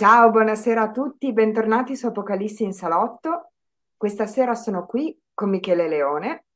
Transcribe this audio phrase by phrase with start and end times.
[0.00, 3.50] Ciao, buonasera a tutti, bentornati su Apocalissi in Salotto.
[3.98, 6.46] Questa sera sono qui con Michele Leone,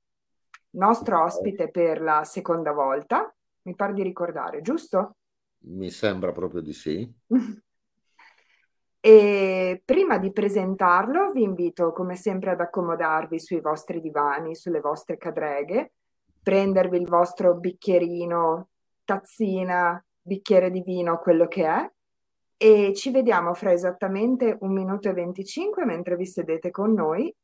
[0.76, 3.30] nostro ospite per la seconda volta,
[3.64, 5.16] mi pare di ricordare, giusto?
[5.64, 7.06] Mi sembra proprio di sì.
[8.98, 15.18] E prima di presentarlo vi invito come sempre ad accomodarvi sui vostri divani, sulle vostre
[15.18, 15.92] cadreghe,
[16.42, 18.68] prendervi il vostro bicchierino,
[19.04, 21.92] tazzina, bicchiere di vino, quello che è,
[22.56, 27.34] e ci vediamo fra esattamente un minuto e 25 mentre vi sedete con noi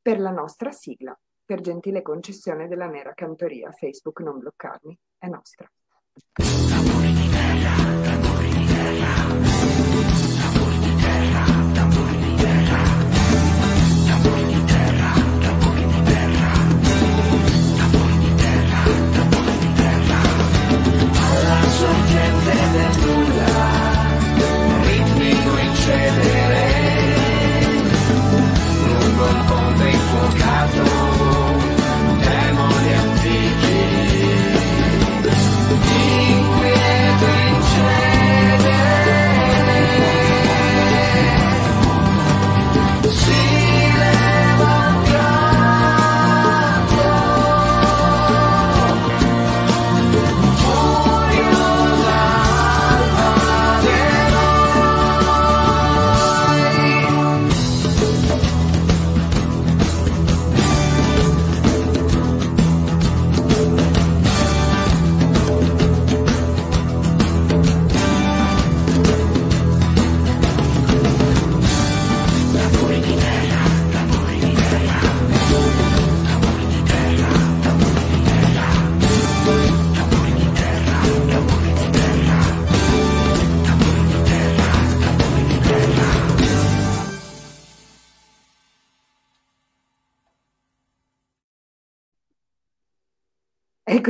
[0.00, 3.72] per la nostra sigla, per gentile concessione della Nera Cantoria.
[3.72, 5.70] Facebook non bloccarmi, è nostra.
[6.12, 6.24] Di
[22.84, 23.15] terra.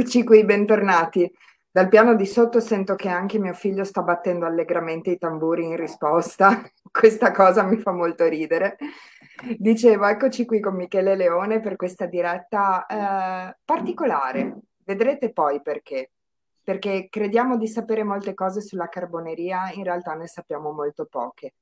[0.07, 1.29] Eccoci qui, bentornati.
[1.69, 5.75] Dal piano di sotto sento che anche mio figlio sta battendo allegramente i tamburi in
[5.75, 6.63] risposta.
[6.93, 8.77] Questa cosa mi fa molto ridere.
[9.59, 14.61] Dicevo, eccoci qui con Michele Leone per questa diretta eh, particolare.
[14.85, 16.13] Vedrete poi perché.
[16.63, 21.55] Perché crediamo di sapere molte cose sulla carboneria, in realtà ne sappiamo molto poche.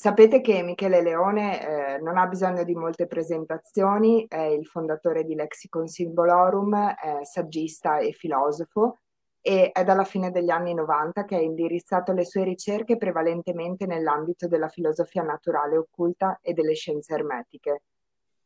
[0.00, 5.34] Sapete che Michele Leone eh, non ha bisogno di molte presentazioni, è il fondatore di
[5.34, 8.98] Lexicon Symbolorum, saggista e filosofo
[9.40, 14.46] e è dalla fine degli anni 90 che ha indirizzato le sue ricerche prevalentemente nell'ambito
[14.46, 17.82] della filosofia naturale occulta e delle scienze ermetiche,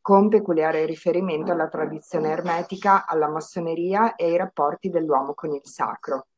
[0.01, 6.29] con peculiare riferimento alla tradizione ermetica, alla massoneria e ai rapporti dell'uomo con il sacro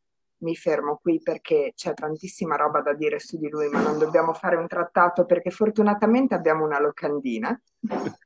[0.45, 4.33] mi fermo qui perché c'è tantissima roba da dire su di lui, ma non dobbiamo
[4.33, 7.61] fare un trattato perché fortunatamente abbiamo una locandina.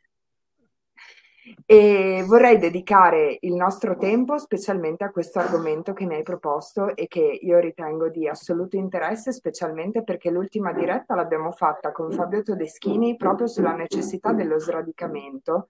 [1.65, 7.07] E vorrei dedicare il nostro tempo specialmente a questo argomento che mi hai proposto e
[7.07, 13.17] che io ritengo di assoluto interesse, specialmente perché l'ultima diretta l'abbiamo fatta con Fabio Todeschini
[13.17, 15.69] proprio sulla necessità dello sradicamento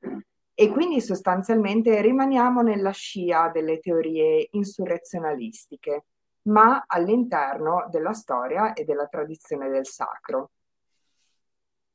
[0.60, 6.04] e quindi sostanzialmente rimaniamo nella scia delle teorie insurrezionalistiche
[6.48, 10.50] ma all'interno della storia e della tradizione del sacro.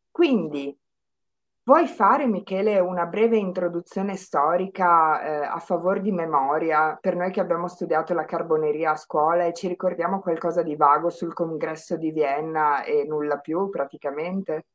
[0.10, 0.76] Quindi,
[1.64, 7.40] vuoi fare, Michele, una breve introduzione storica eh, a favore di memoria per noi che
[7.40, 12.12] abbiamo studiato la carboneria a scuola e ci ricordiamo qualcosa di vago sul congresso di
[12.12, 14.66] Vienna e nulla più praticamente?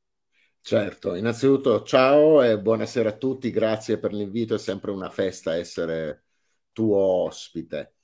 [0.60, 6.24] Certo, innanzitutto ciao e buonasera a tutti, grazie per l'invito, è sempre una festa essere
[6.72, 7.97] tuo ospite.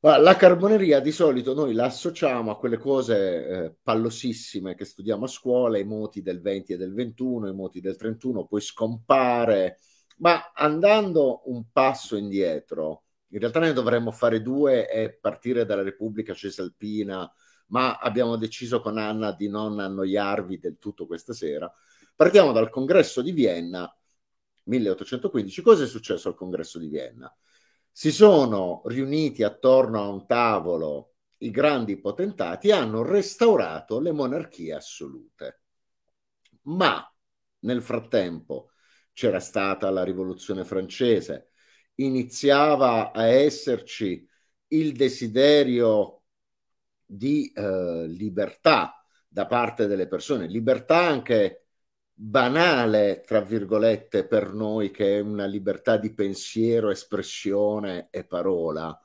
[0.00, 5.28] La carboneria di solito noi la associamo a quelle cose eh, pallosissime che studiamo a
[5.28, 9.78] scuola, i moti del 20 e del 21, i moti del 31, poi scompare,
[10.18, 16.34] ma andando un passo indietro, in realtà ne dovremmo fare due e partire dalla Repubblica
[16.34, 17.28] Cesalpina,
[17.68, 21.72] ma abbiamo deciso con Anna di non annoiarvi del tutto questa sera.
[22.14, 23.92] Partiamo dal congresso di Vienna
[24.64, 25.62] 1815.
[25.62, 27.34] Cosa è successo al congresso di Vienna?
[27.98, 31.14] Si sono riuniti attorno a un tavolo.
[31.38, 35.62] I grandi potentati e hanno restaurato le monarchie assolute.
[36.64, 37.10] Ma
[37.60, 38.72] nel frattempo
[39.14, 41.52] c'era stata la rivoluzione francese,
[41.94, 44.28] iniziava a esserci
[44.68, 46.24] il desiderio
[47.02, 51.65] di eh, libertà da parte delle persone, libertà anche
[52.18, 58.98] banale, tra virgolette, per noi che è una libertà di pensiero, espressione e parola.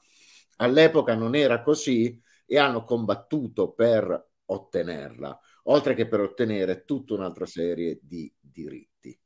[0.57, 7.45] All'epoca non era così e hanno combattuto per ottenerla, oltre che per ottenere tutta un'altra
[7.45, 9.17] serie di diritti.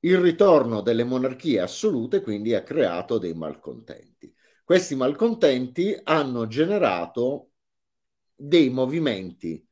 [0.00, 4.34] Il ritorno delle monarchie assolute quindi ha creato dei malcontenti.
[4.64, 7.50] Questi malcontenti hanno generato
[8.34, 9.64] dei movimenti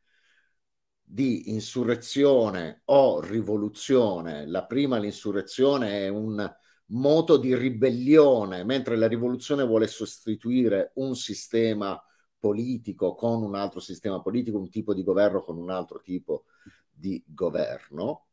[1.13, 4.47] di insurrezione o rivoluzione.
[4.47, 6.49] La prima, l'insurrezione, è un
[6.87, 12.01] moto di ribellione, mentre la rivoluzione vuole sostituire un sistema
[12.39, 16.45] politico con un altro sistema politico, un tipo di governo con un altro tipo
[16.89, 18.27] di governo.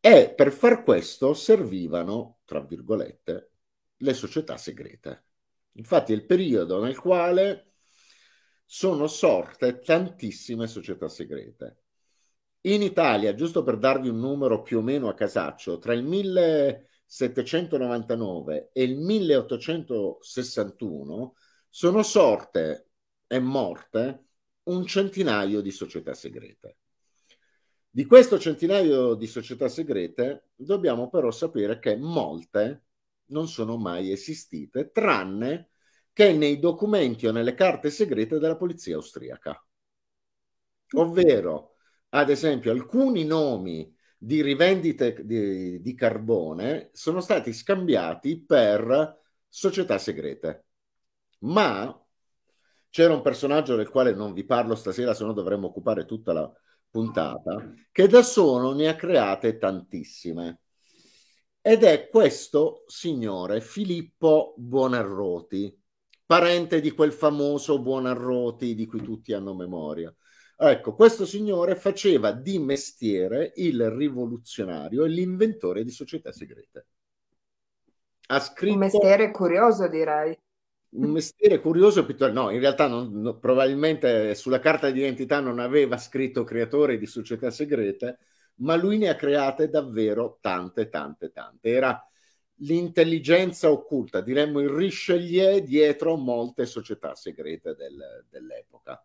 [0.00, 3.50] E per far questo servivano, tra virgolette,
[3.98, 5.24] le società segrete.
[5.72, 7.69] Infatti è il periodo nel quale
[8.72, 11.78] sono sorte tantissime società segrete.
[12.66, 18.70] In Italia, giusto per darvi un numero più o meno a casaccio, tra il 1799
[18.72, 21.34] e il 1861
[21.68, 22.90] sono sorte
[23.26, 24.26] e morte
[24.62, 26.76] un centinaio di società segrete.
[27.90, 32.84] Di questo centinaio di società segrete dobbiamo però sapere che molte
[33.30, 35.69] non sono mai esistite, tranne
[36.12, 39.64] che nei documenti o nelle carte segrete della polizia austriaca.
[40.94, 41.76] Ovvero,
[42.10, 49.18] ad esempio, alcuni nomi di rivendite di, di carbone sono stati scambiati per
[49.48, 50.66] società segrete.
[51.40, 52.04] Ma
[52.90, 56.52] c'era un personaggio del quale non vi parlo stasera, se no dovremmo occupare tutta la
[56.90, 60.60] puntata, che da solo ne ha create tantissime.
[61.62, 65.79] Ed è questo signore Filippo Buonarroti,
[66.30, 70.14] parente di quel famoso Buonarroti di cui tutti hanno memoria.
[70.56, 76.86] Ecco, questo signore faceva di mestiere il rivoluzionario e l'inventore di società segrete.
[78.28, 78.74] Ha scritto...
[78.74, 80.38] Un mestiere curioso, direi.
[80.90, 86.44] Un mestiere curioso, no, in realtà non, no, probabilmente sulla carta d'identità non aveva scritto
[86.44, 88.18] creatore di società segrete,
[88.58, 91.70] ma lui ne ha create davvero tante, tante, tante.
[91.70, 92.00] Era
[92.60, 99.00] l'intelligenza occulta, diremmo il Richelieu dietro molte società segrete del, dell'epoca.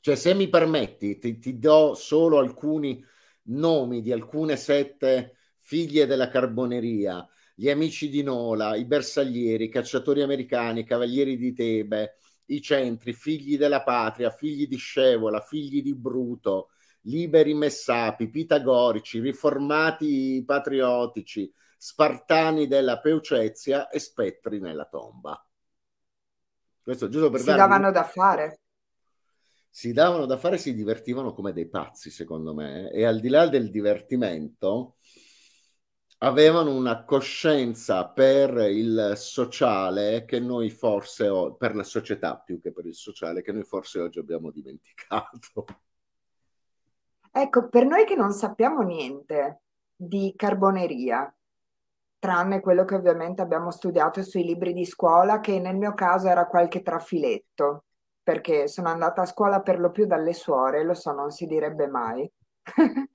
[0.00, 3.04] Cioè, se mi permetti, ti, ti, do solo alcuni
[3.44, 10.22] nomi di alcune sette figlie della carboneria, gli amici di Nola, i bersaglieri, i cacciatori
[10.22, 15.94] americani, i cavalieri di Tebe, i centri, figli della patria, figli di Scevola, figli di
[15.94, 16.68] Bruto,
[17.02, 25.40] liberi messapi, pitagorici, riformati patriottici, spartani della Peucezia e spettri nella tomba.
[26.82, 27.60] Questo giusto per si darvi...
[27.60, 28.60] davano da fare.
[29.68, 33.46] Si davano da fare, si divertivano come dei pazzi, secondo me, e al di là
[33.46, 34.96] del divertimento
[36.18, 42.86] avevano una coscienza per il sociale che noi forse, per la società più che per
[42.86, 45.64] il sociale, che noi forse oggi abbiamo dimenticato.
[47.30, 49.60] Ecco, per noi che non sappiamo niente
[49.94, 51.35] di carboneria,
[52.18, 56.46] tranne quello che ovviamente abbiamo studiato sui libri di scuola, che nel mio caso era
[56.46, 57.84] qualche trafiletto,
[58.22, 61.86] perché sono andata a scuola per lo più dalle suore, lo so, non si direbbe
[61.86, 62.30] mai.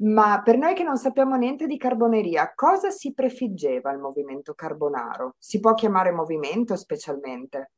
[0.00, 5.34] Ma per noi che non sappiamo niente di carboneria, cosa si prefiggeva il movimento carbonaro?
[5.38, 7.70] Si può chiamare movimento specialmente?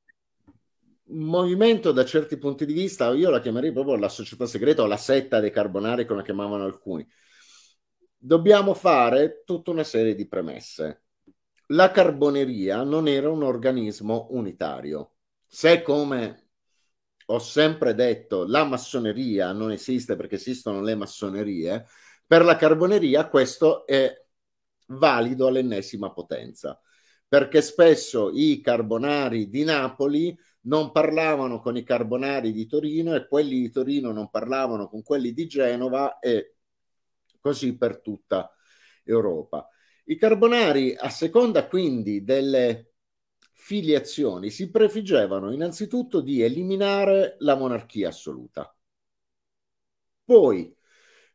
[1.11, 4.99] movimento da certi punti di vista, io la chiamerei proprio la società segreta o la
[4.99, 7.09] setta dei carbonari, come la chiamavano alcuni
[8.19, 11.05] dobbiamo fare tutta una serie di premesse.
[11.69, 15.15] La carboneria non era un organismo unitario.
[15.47, 16.49] Se come
[17.27, 21.87] ho sempre detto la massoneria non esiste perché esistono le massonerie,
[22.27, 24.27] per la carboneria questo è
[24.89, 26.81] valido all'ennesima potenza,
[27.27, 33.61] perché spesso i carbonari di Napoli non parlavano con i carbonari di Torino e quelli
[33.61, 36.58] di Torino non parlavano con quelli di Genova e
[37.41, 38.53] così per tutta
[39.05, 39.69] Europa.
[40.05, 42.95] I carbonari, a seconda quindi delle
[43.53, 48.75] filiazioni, si prefiggevano innanzitutto di eliminare la monarchia assoluta.
[50.25, 50.75] Poi,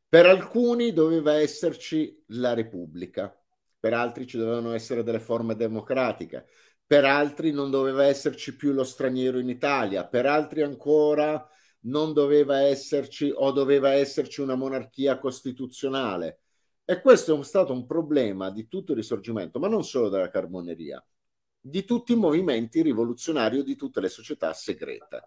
[0.07, 3.35] per alcuni doveva esserci la Repubblica,
[3.79, 6.47] per altri ci dovevano essere delle forme democratiche,
[6.85, 11.47] per altri non doveva esserci più lo straniero in Italia, per altri ancora
[11.83, 16.39] non doveva esserci o doveva esserci una monarchia costituzionale.
[16.85, 21.03] E questo è stato un problema di tutto il risorgimento, ma non solo della carboneria,
[21.59, 25.23] di tutti i movimenti rivoluzionari di tutte le società segrete.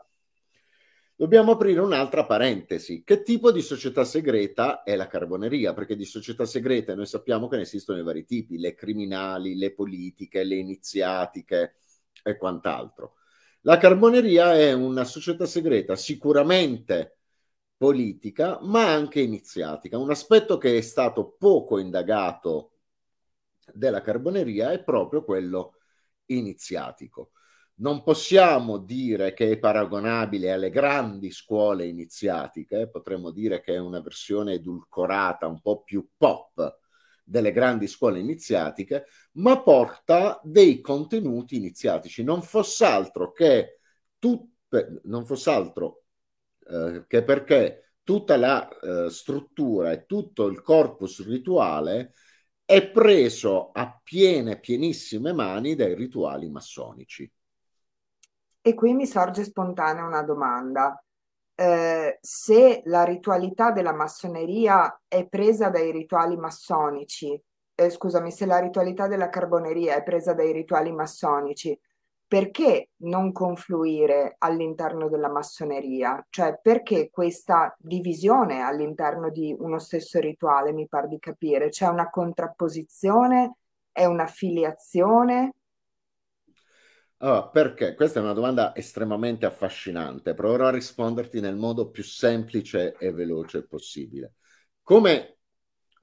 [1.19, 3.03] Dobbiamo aprire un'altra parentesi.
[3.03, 5.73] Che tipo di società segreta è la carboneria?
[5.73, 9.73] Perché di società segrete noi sappiamo che ne esistono i vari tipi, le criminali, le
[9.73, 11.77] politiche, le iniziatiche
[12.23, 13.15] e quant'altro.
[13.67, 17.17] La carboneria è una società segreta sicuramente
[17.77, 19.99] politica, ma anche iniziatica.
[19.99, 22.75] Un aspetto che è stato poco indagato
[23.75, 25.79] della carboneria è proprio quello
[26.27, 27.33] iniziatico.
[27.79, 34.01] Non possiamo dire che è paragonabile alle grandi scuole iniziatiche, potremmo dire che è una
[34.01, 36.79] versione edulcorata, un po' più pop
[37.25, 39.07] delle grandi scuole iniziatiche,
[39.37, 42.23] ma porta dei contenuti iniziatici.
[42.23, 43.81] Non fosse altro che,
[44.19, 44.51] tu,
[45.05, 46.05] non fosse altro,
[46.69, 52.13] eh, che perché tutta la eh, struttura e tutto il corpus rituale
[52.65, 57.31] è preso a piene, pienissime mani dai rituali massonici.
[58.61, 61.01] E qui mi sorge spontanea una domanda.
[61.55, 67.41] Eh, se la ritualità della massoneria è presa dai rituali massonici,
[67.77, 71.79] eh, scusami, se la ritualità della carboneria è presa dai rituali massonici,
[72.27, 76.25] perché non confluire all'interno della massoneria?
[76.29, 81.69] Cioè, perché questa divisione all'interno di uno stesso rituale, mi pare di capire?
[81.69, 83.57] C'è una contrapposizione?
[83.93, 85.53] È una filiazione?
[87.19, 87.95] Allora, perché?
[87.95, 90.35] Questa è una domanda estremamente affascinante.
[90.35, 94.35] Proverò a risponderti nel modo più semplice e veloce possibile.
[94.83, 95.36] Come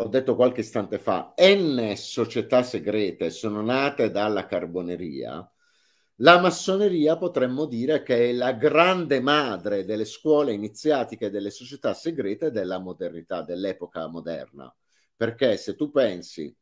[0.03, 5.50] ho detto qualche istante fa, N società segrete sono nate dalla carboneria.
[6.17, 12.51] La massoneria potremmo dire che è la grande madre delle scuole iniziatiche delle società segrete
[12.51, 14.74] della modernità, dell'epoca moderna.
[15.15, 16.53] Perché se tu pensi,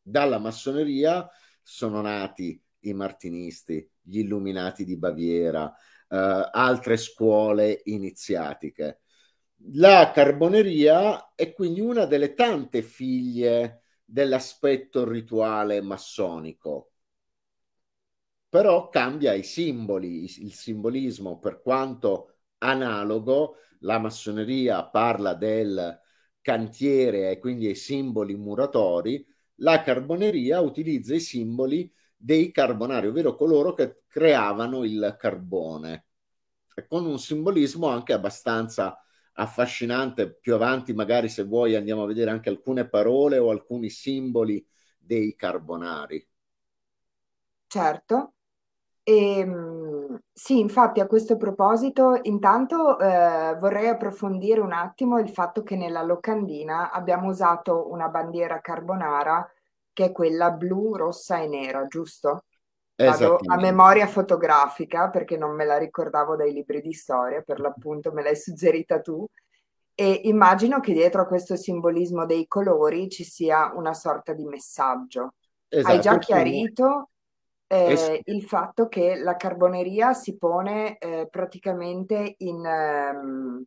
[0.00, 1.28] dalla massoneria
[1.60, 5.68] sono nati i martinisti, gli illuminati di Baviera,
[6.08, 9.00] eh, altre scuole iniziatiche.
[9.66, 16.90] La carboneria è quindi una delle tante figlie dell'aspetto rituale massonico,
[18.48, 26.00] però cambia i simboli, il simbolismo per quanto analogo, la massoneria parla del
[26.40, 29.24] cantiere e quindi ai simboli muratori,
[29.56, 36.06] la carboneria utilizza i simboli dei carbonari, ovvero coloro che creavano il carbone,
[36.88, 38.98] con un simbolismo anche abbastanza
[39.38, 40.34] affascinante.
[40.34, 44.64] Più avanti, magari se vuoi, andiamo a vedere anche alcune parole o alcuni simboli
[44.98, 46.26] dei carbonari.
[47.66, 48.34] Certo.
[49.02, 55.62] E, ehm, sì, infatti a questo proposito, intanto eh, vorrei approfondire un attimo il fatto
[55.62, 59.48] che nella locandina abbiamo usato una bandiera carbonara
[59.92, 62.44] che è quella blu, rossa e nera, giusto?
[63.04, 68.12] Vado a memoria fotografica perché non me la ricordavo dai libri di storia, per l'appunto
[68.12, 69.24] me l'hai suggerita tu.
[69.94, 75.34] E immagino che dietro a questo simbolismo dei colori ci sia una sorta di messaggio.
[75.68, 75.94] Esatto.
[75.94, 77.10] Hai già chiarito
[77.68, 83.62] eh, es- il fatto che la carboneria si pone eh, praticamente in, um,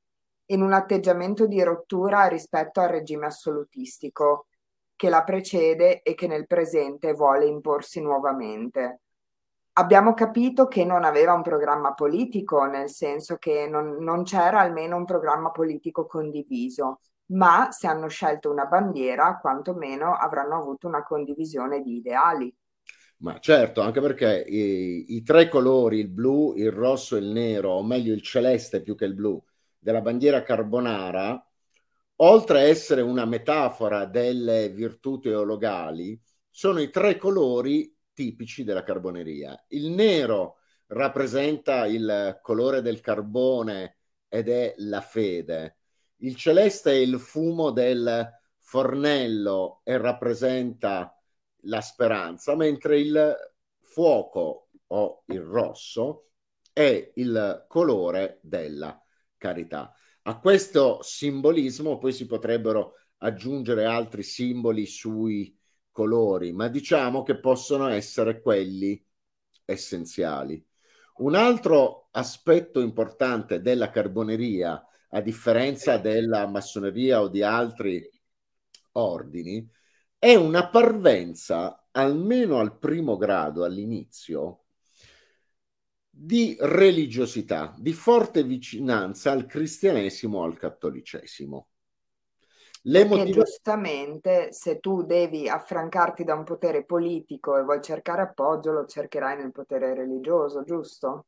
[0.47, 4.47] in un atteggiamento di rottura rispetto al regime assolutistico
[4.95, 9.01] che la precede e che nel presente vuole imporsi nuovamente.
[9.73, 14.97] Abbiamo capito che non aveva un programma politico, nel senso che non, non c'era almeno
[14.97, 21.81] un programma politico condiviso, ma se hanno scelto una bandiera, quantomeno avranno avuto una condivisione
[21.81, 22.53] di ideali.
[23.19, 27.71] Ma certo, anche perché i, i, tre colori, il blu, il rosso e il nero,
[27.71, 29.41] o meglio il celeste più che il blu,
[29.77, 31.47] della bandiera carbonara,
[32.17, 39.65] oltre a essere una metafora delle virtù teologali, sono i tre colori tipici della carboneria.
[39.69, 43.97] Il nero rappresenta il colore del carbone
[44.27, 45.77] ed è la fede.
[46.17, 51.19] Il celeste è il fumo del fornello e rappresenta
[51.63, 53.35] la speranza, mentre il
[53.79, 56.27] fuoco o il rosso
[56.71, 59.03] è il colore della
[59.35, 59.91] carità.
[60.23, 65.57] A questo simbolismo poi si potrebbero aggiungere altri simboli sui
[65.91, 69.03] colori, ma diciamo che possono essere quelli
[69.65, 70.63] essenziali.
[71.17, 78.09] Un altro aspetto importante della carboneria, a differenza della massoneria o di altri
[78.93, 79.69] ordini,
[80.17, 84.65] è una parvenza, almeno al primo grado, all'inizio,
[86.09, 91.70] di religiosità, di forte vicinanza al cristianesimo o al cattolicesimo.
[92.83, 98.71] Le motiva- giustamente se tu devi affrancarti da un potere politico e vuoi cercare appoggio,
[98.71, 101.25] lo cercherai nel potere religioso, giusto?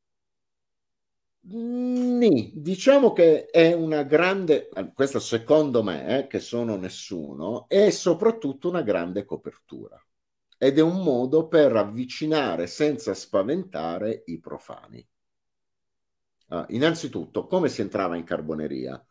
[1.45, 8.69] Nì, diciamo che è una grande, questo secondo me, eh, che sono nessuno, è soprattutto
[8.69, 9.97] una grande copertura
[10.57, 15.05] ed è un modo per avvicinare senza spaventare i profani.
[16.47, 19.03] Uh, innanzitutto, come si entrava in carboneria?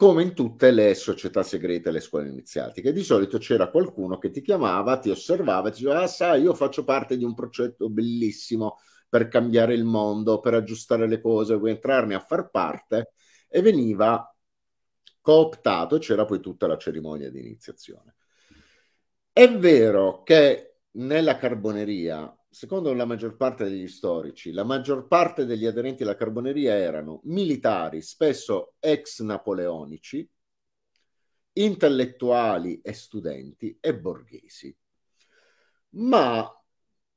[0.00, 2.90] Come in tutte le società segrete, le scuole iniziatiche.
[2.90, 6.54] Di solito c'era qualcuno che ti chiamava, ti osservava e ti diceva, ah sai, io
[6.54, 8.78] faccio parte di un progetto bellissimo
[9.10, 13.12] per cambiare il mondo, per aggiustare le cose, vuoi entrarne a far parte?
[13.46, 14.34] E veniva
[15.20, 18.14] cooptato, c'era poi tutta la cerimonia di iniziazione.
[19.30, 25.66] È vero che nella carboneria, secondo la maggior parte degli storici, la maggior parte degli
[25.66, 30.28] aderenti alla carboneria erano militari, spesso ex napoleonici,
[31.52, 34.76] intellettuali e studenti e borghesi.
[35.90, 36.60] Ma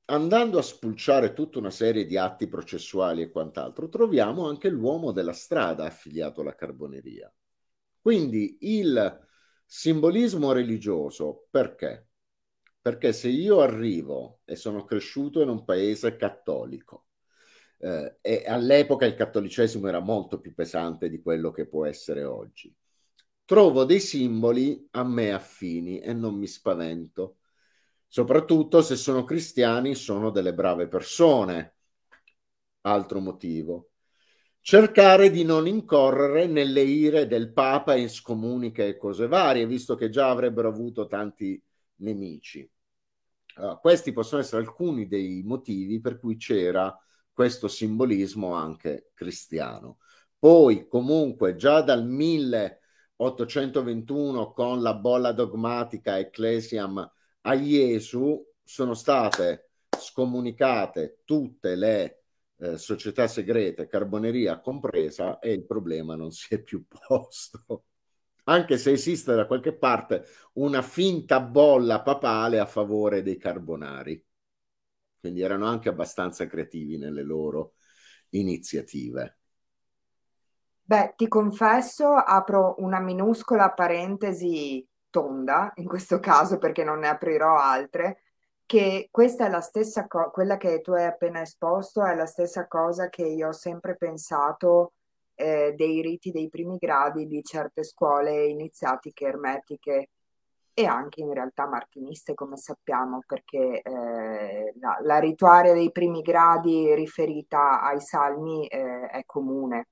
[0.06, 5.34] andando a spulciare tutta una serie di atti processuali e quant'altro, troviamo anche l'uomo della
[5.34, 7.34] strada affiliato alla carboneria.
[8.00, 9.28] Quindi il
[9.66, 12.10] simbolismo religioso, perché?
[12.84, 17.06] Perché se io arrivo e sono cresciuto in un paese cattolico,
[17.80, 22.76] eh, e all'epoca il cattolicesimo era molto più pesante di quello che può essere oggi,
[23.46, 27.38] trovo dei simboli a me affini e non mi spavento.
[28.06, 31.76] Soprattutto se sono cristiani, sono delle brave persone.
[32.82, 33.92] Altro motivo
[34.60, 40.10] cercare di non incorrere nelle ire del Papa in scomuniche e cose varie, visto che
[40.10, 41.62] già avrebbero avuto tanti
[41.98, 42.70] nemici.
[43.56, 46.96] Uh, questi possono essere alcuni dei motivi per cui c'era
[47.32, 49.98] questo simbolismo anche cristiano.
[50.38, 61.22] Poi, comunque, già dal 1821, con la bolla dogmatica Ecclesiam a Gesù, sono state scomunicate
[61.24, 62.24] tutte le
[62.58, 67.86] eh, società segrete, carboneria compresa, e il problema non si è più posto.
[68.46, 74.24] Anche se esiste da qualche parte una finta bolla papale a favore dei carbonari.
[75.20, 77.76] Quindi erano anche abbastanza creativi nelle loro
[78.30, 79.38] iniziative.
[80.86, 87.58] Beh, ti confesso, apro una minuscola parentesi tonda, in questo caso perché non ne aprirò
[87.58, 88.24] altre,
[88.66, 92.68] che questa è la stessa cosa, quella che tu hai appena esposto è la stessa
[92.68, 94.94] cosa che io ho sempre pensato
[95.44, 100.10] eh, dei riti dei primi gradi di certe scuole iniziatiche ermetiche
[100.74, 106.96] e anche in realtà martiniste, come sappiamo, perché eh, la, la, rituaria dei primi gradi
[106.96, 109.88] riferita ai salmi eh, è comune.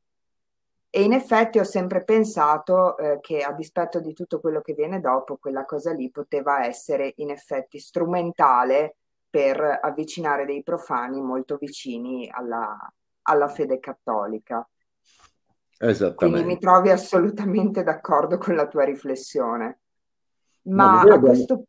[0.89, 4.99] E in effetti ho sempre pensato eh, che a dispetto di tutto quello che viene
[4.99, 8.95] dopo, quella cosa lì poteva essere in effetti strumentale
[9.29, 12.75] per avvicinare dei profani molto vicini alla,
[13.23, 14.67] alla fede cattolica.
[15.81, 16.15] Esattamente.
[16.15, 19.79] Quindi mi trovi assolutamente d'accordo con la tua riflessione.
[20.63, 21.63] Ma no, a questo...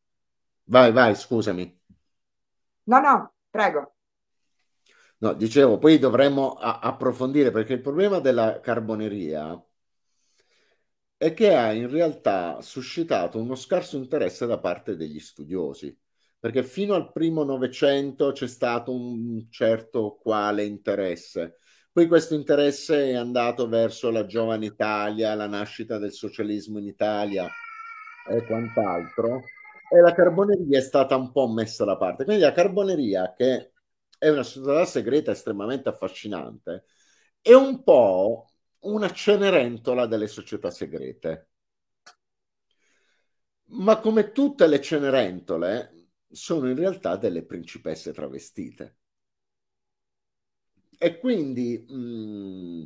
[0.64, 1.80] Vai, vai, scusami.
[2.84, 3.94] No, no, prego.
[5.18, 9.58] No, dicevo, poi dovremmo a- approfondire perché il problema della carboneria
[11.16, 15.96] è che ha in realtà suscitato uno scarso interesse da parte degli studiosi,
[16.38, 21.58] perché fino al primo Novecento c'è stato un certo quale interesse.
[21.92, 27.46] Poi questo interesse è andato verso la giovane Italia, la nascita del socialismo in Italia
[28.30, 29.42] e quant'altro,
[29.90, 32.24] e la carboneria è stata un po' messa da parte.
[32.24, 33.72] Quindi la carboneria, che
[34.16, 36.84] è una società segreta estremamente affascinante,
[37.42, 38.46] è un po'
[38.80, 41.50] una cenerentola delle società segrete.
[43.74, 48.96] Ma come tutte le cenerentole, sono in realtà delle principesse travestite.
[51.04, 52.82] E quindi mh, mm,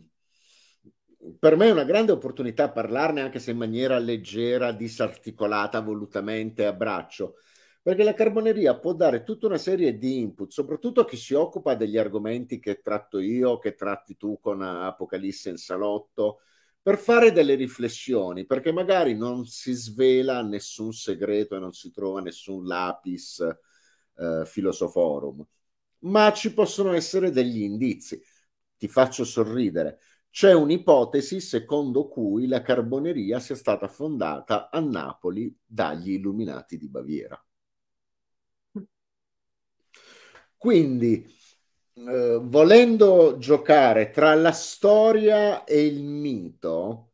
[1.38, 6.72] per me è una grande opportunità parlarne anche se in maniera leggera, disarticolata, volutamente a
[6.72, 7.34] braccio,
[7.82, 11.74] perché la carboneria può dare tutta una serie di input, soprattutto a chi si occupa
[11.74, 16.40] degli argomenti che tratto io, che tratti tu con Apocalisse in salotto,
[16.80, 22.22] per fare delle riflessioni, perché magari non si svela nessun segreto e non si trova
[22.22, 23.40] nessun lapis
[24.16, 25.46] eh, filosoforum,
[26.06, 28.20] ma ci possono essere degli indizi.
[28.76, 29.98] Ti faccio sorridere.
[30.30, 37.40] C'è un'ipotesi secondo cui la carboneria sia stata fondata a Napoli dagli illuminati di Baviera.
[40.56, 41.24] Quindi,
[41.94, 47.12] eh, volendo giocare tra la storia e il mito,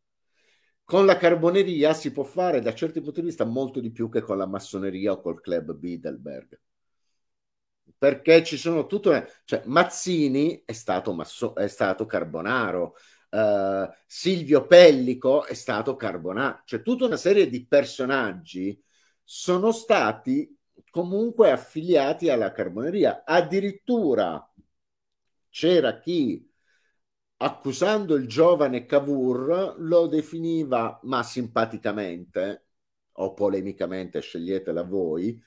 [0.84, 4.22] con la carboneria si può fare da certi punti di vista molto di più che
[4.22, 6.60] con la massoneria o col club Bidelberg.
[8.02, 12.96] Perché ci sono tutte, cioè Mazzini è stato, masso, è stato Carbonaro,
[13.30, 18.82] uh, Silvio Pellico è stato Carbonaro, cioè tutta una serie di personaggi
[19.22, 20.58] sono stati
[20.90, 23.22] comunque affiliati alla carboneria.
[23.24, 24.52] Addirittura
[25.48, 26.44] c'era chi
[27.36, 32.66] accusando il giovane Cavour, lo definiva, ma simpaticamente
[33.12, 35.40] o polemicamente, sceglietela voi,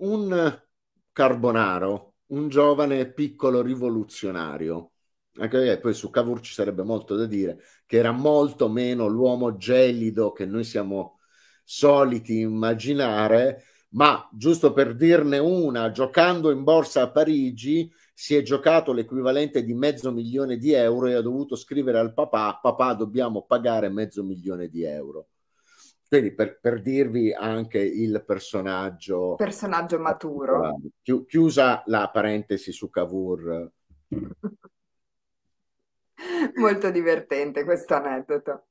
[0.00, 0.68] un
[1.12, 4.92] carbonaro, un giovane piccolo rivoluzionario.
[5.38, 9.56] Anche perché poi su Cavour ci sarebbe molto da dire, che era molto meno l'uomo
[9.56, 11.18] gelido che noi siamo
[11.64, 18.92] soliti immaginare, ma giusto per dirne una, giocando in borsa a Parigi si è giocato
[18.92, 23.88] l'equivalente di mezzo milione di euro e ha dovuto scrivere al papà, papà dobbiamo pagare
[23.88, 25.28] mezzo milione di euro.
[26.10, 29.36] Quindi per, per dirvi anche il personaggio...
[29.36, 30.80] Personaggio maturo.
[31.04, 33.70] chiusa la parentesi su Cavour.
[36.56, 38.64] Molto divertente questo aneddoto.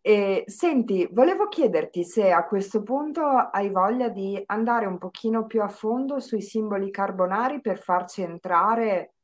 [0.00, 5.62] E, senti, volevo chiederti se a questo punto hai voglia di andare un pochino più
[5.62, 9.14] a fondo sui simboli carbonari per farci entrare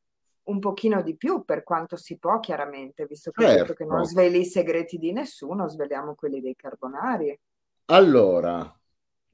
[0.44, 3.74] un pochino di più per quanto si può, chiaramente, visto che certo.
[3.74, 4.10] che non certo.
[4.10, 7.38] sveli i segreti di nessuno, sveliamo quelli dei carbonari.
[7.86, 8.80] Allora,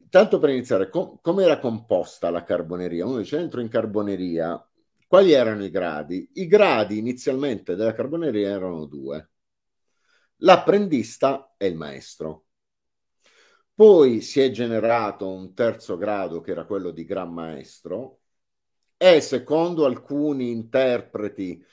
[0.08, 3.06] tanto per iniziare, com- come era composta la carboneria?
[3.06, 4.64] Uno dice, entro in carboneria,
[5.06, 6.28] quali erano i gradi?
[6.34, 9.30] I gradi inizialmente della carboneria erano due
[10.40, 12.46] l'apprendista e il maestro.
[13.74, 18.19] Poi si è generato un terzo grado che era quello di gran maestro
[19.02, 21.64] e secondo alcuni interpreti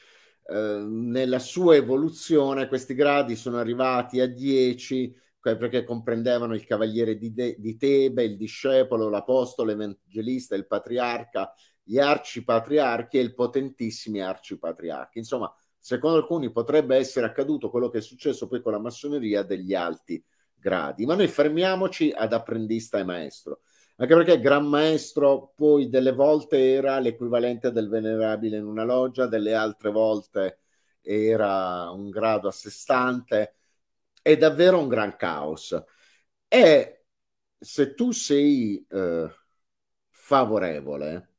[0.45, 0.53] eh,
[0.87, 7.55] nella sua evoluzione questi gradi sono arrivati a 10 perché comprendevano il cavaliere di, De-
[7.57, 15.19] di Tebe, il discepolo, l'apostolo, l'evangelista, il patriarca, gli arcipatriarchi e il potentissimi arcipatriarchi.
[15.19, 19.73] Insomma, secondo alcuni potrebbe essere accaduto quello che è successo poi con la massoneria degli
[19.73, 20.21] alti
[20.53, 21.05] gradi.
[21.05, 23.61] Ma noi fermiamoci ad apprendista e maestro,
[23.97, 29.53] anche perché Gran Maestro poi delle volte era l'equivalente del venerabile in una loggia, delle
[29.53, 30.59] altre volte
[31.01, 33.55] era un grado a sé stante,
[34.21, 35.75] è davvero un gran caos.
[36.47, 37.05] E
[37.57, 39.29] se tu sei eh,
[40.09, 41.35] favorevole,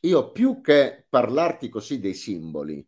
[0.00, 2.86] io più che parlarti così dei simboli,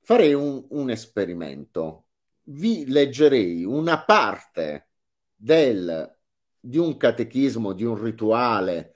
[0.00, 2.06] farei un, un esperimento.
[2.44, 4.90] Vi leggerei una parte
[5.34, 6.18] del,
[6.64, 8.94] di un catechismo, di un rituale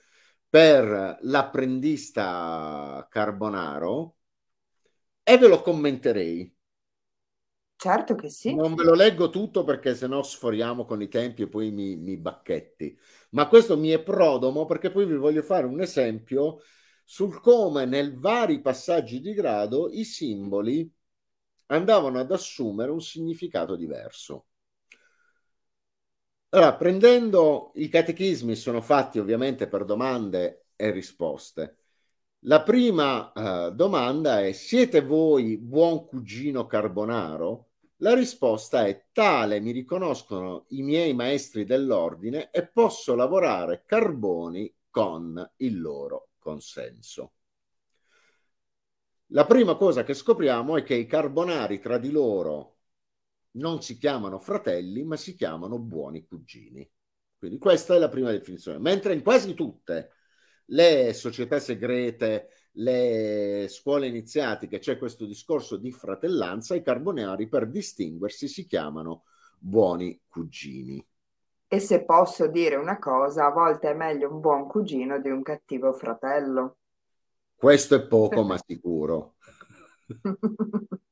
[0.48, 4.16] per l'apprendista Carbonaro
[5.24, 6.54] e ve lo commenterei.
[7.76, 8.54] Certo che sì.
[8.54, 12.16] Non ve lo leggo tutto perché sennò sforiamo con i tempi e poi mi, mi
[12.16, 12.96] bacchetti.
[13.30, 16.60] Ma questo mi è prodomo perché poi vi voglio fare un esempio
[17.04, 20.90] sul come nel vari passaggi di grado i simboli
[21.66, 24.46] andavano ad assumere un significato diverso.
[26.56, 31.76] Allora, prendendo i catechismi sono fatti ovviamente per domande e risposte.
[32.46, 37.72] La prima uh, domanda è: siete voi buon cugino Carbonaro?
[37.96, 45.52] La risposta è tale mi riconoscono i miei maestri dell'ordine e posso lavorare carboni con
[45.56, 47.32] il loro consenso.
[49.26, 52.75] La prima cosa che scopriamo è che i carbonari tra di loro
[53.56, 56.88] non si chiamano fratelli, ma si chiamano buoni cugini.
[57.38, 58.78] Quindi questa è la prima definizione.
[58.78, 60.10] Mentre in quasi tutte
[60.66, 68.48] le società segrete, le scuole iniziatiche, c'è questo discorso di fratellanza, i carbonari per distinguersi
[68.48, 69.24] si chiamano
[69.58, 71.04] buoni cugini.
[71.68, 75.42] E se posso dire una cosa, a volte è meglio un buon cugino di un
[75.42, 76.78] cattivo fratello.
[77.54, 79.34] Questo è poco ma sicuro.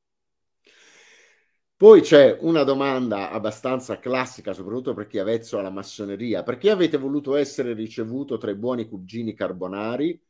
[1.77, 6.43] Poi c'è una domanda abbastanza classica, soprattutto per chi ha vezzo alla massoneria.
[6.43, 10.21] Perché avete voluto essere ricevuto tra i buoni cugini carbonari?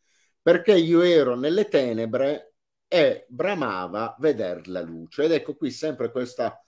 [0.40, 2.54] Perché io ero nelle tenebre
[2.88, 5.24] e bramava veder la luce.
[5.24, 6.58] Ed ecco qui sempre questa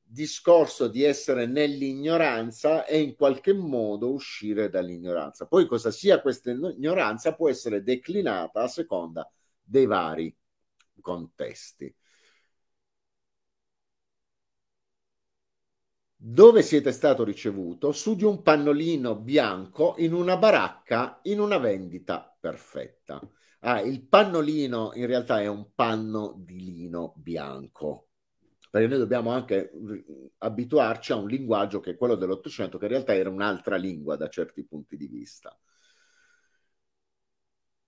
[0.00, 5.46] discorso di essere nell'ignoranza e in qualche modo uscire dall'ignoranza.
[5.46, 9.28] Poi cosa sia questa ignoranza può essere declinata a seconda
[9.62, 10.34] dei vari
[11.00, 11.92] contesti.
[16.24, 17.90] Dove siete stato ricevuto?
[17.90, 23.20] Su di un pannolino bianco in una baracca in una vendita perfetta.
[23.60, 28.10] Ah, il pannolino in realtà è un panno di lino bianco
[28.70, 29.72] perché noi dobbiamo anche
[30.38, 34.28] abituarci a un linguaggio che è quello dell'Ottocento, che in realtà era un'altra lingua da
[34.28, 35.58] certi punti di vista.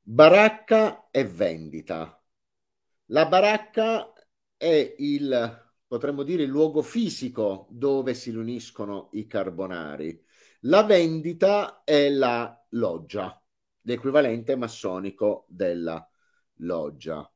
[0.02, 2.20] Baracca e vendita.
[3.06, 4.12] La baracca
[4.56, 5.63] è il,
[5.94, 10.20] potremmo dire, il luogo fisico dove si riuniscono i carbonari.
[10.62, 13.40] La vendita è la loggia,
[13.82, 16.04] l'equivalente massonico della
[16.54, 17.30] loggia.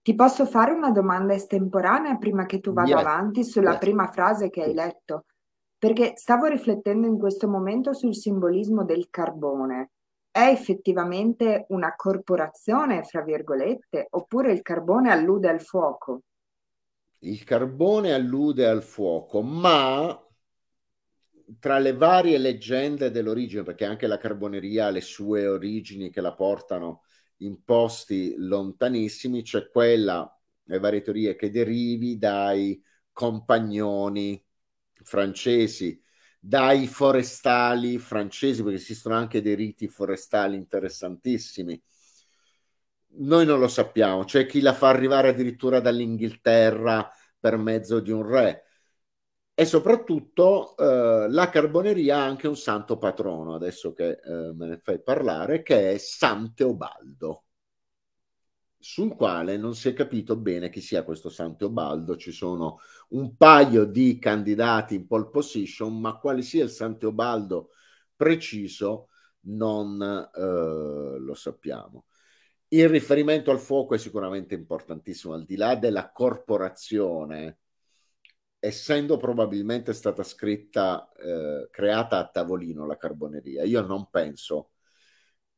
[0.00, 3.00] Ti posso fare una domanda estemporanea prima che tu vada yes.
[3.00, 3.78] avanti sulla yes.
[3.80, 5.24] prima frase che hai letto?
[5.76, 9.90] Perché stavo riflettendo in questo momento sul simbolismo del carbone.
[10.30, 16.20] È effettivamente una corporazione, fra virgolette, oppure il carbone allude al fuoco?
[17.24, 20.14] Il carbone allude al fuoco, ma
[21.58, 26.34] tra le varie leggende dell'origine, perché anche la carboneria ha le sue origini che la
[26.34, 27.02] portano
[27.38, 34.44] in posti lontanissimi, c'è quella, le varie teorie, che derivi dai compagnoni
[35.02, 35.98] francesi,
[36.38, 41.82] dai forestali francesi, perché esistono anche dei riti forestali interessantissimi.
[43.16, 48.26] Noi non lo sappiamo, c'è chi la fa arrivare addirittura dall'Inghilterra per mezzo di un
[48.26, 48.64] re
[49.54, 54.78] e soprattutto eh, la carboneria ha anche un santo patrono, adesso che eh, me ne
[54.78, 57.44] fai parlare, che è Sant'Eobaldo,
[58.78, 62.16] sul quale non si è capito bene chi sia questo Sant'Eobaldo.
[62.16, 67.70] Ci sono un paio di candidati in pole position, ma quale sia il Sant'Eobaldo
[68.16, 69.08] preciso
[69.46, 72.06] non eh, lo sappiamo.
[72.74, 77.58] Il riferimento al fuoco è sicuramente importantissimo, al di là della corporazione
[78.58, 84.70] essendo probabilmente stata scritta, eh, creata a tavolino la carboneria, io non penso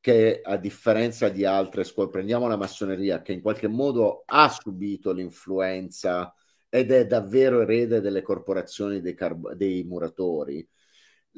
[0.01, 5.13] che a differenza di altre scuole, prendiamo la massoneria che in qualche modo ha subito
[5.13, 6.35] l'influenza
[6.69, 10.69] ed è davvero erede delle corporazioni dei, carb- dei muratori,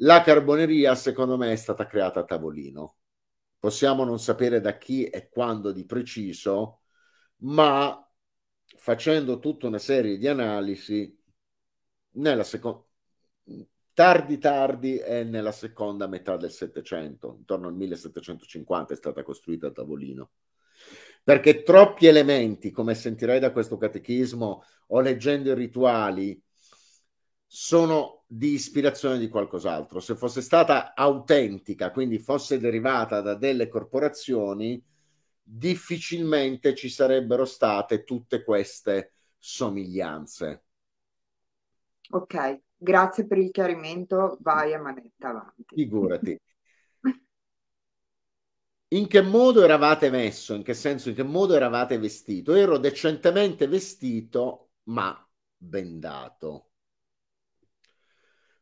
[0.01, 2.98] la carboneria secondo me è stata creata a tavolino.
[3.59, 6.81] Possiamo non sapere da chi e quando di preciso,
[7.37, 8.03] ma
[8.77, 11.15] facendo tutta una serie di analisi
[12.11, 12.87] nella seconda
[13.99, 19.71] tardi tardi è nella seconda metà del Settecento, intorno al 1750 è stata costruita a
[19.71, 20.31] tavolino.
[21.21, 26.41] Perché troppi elementi, come sentirei da questo catechismo o leggendo i rituali,
[27.51, 29.99] sono di ispirazione di qualcos'altro.
[29.99, 34.79] Se fosse stata autentica, quindi fosse derivata da delle corporazioni,
[35.41, 40.63] difficilmente ci sarebbero state tutte queste somiglianze.
[42.11, 45.73] Ok, grazie per il chiarimento, vai a manetta avanti.
[45.73, 46.39] Figurati.
[48.89, 50.53] In che modo eravate messo?
[50.53, 52.53] In che senso, in che modo eravate vestito?
[52.53, 56.68] Ero decentemente vestito, ma bendato.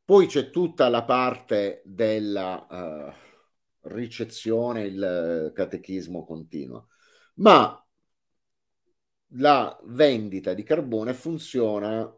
[0.07, 6.87] Poi c'è tutta la parte della uh, ricezione, il catechismo continuo.
[7.35, 7.85] Ma
[9.31, 12.09] la vendita di carbone funziona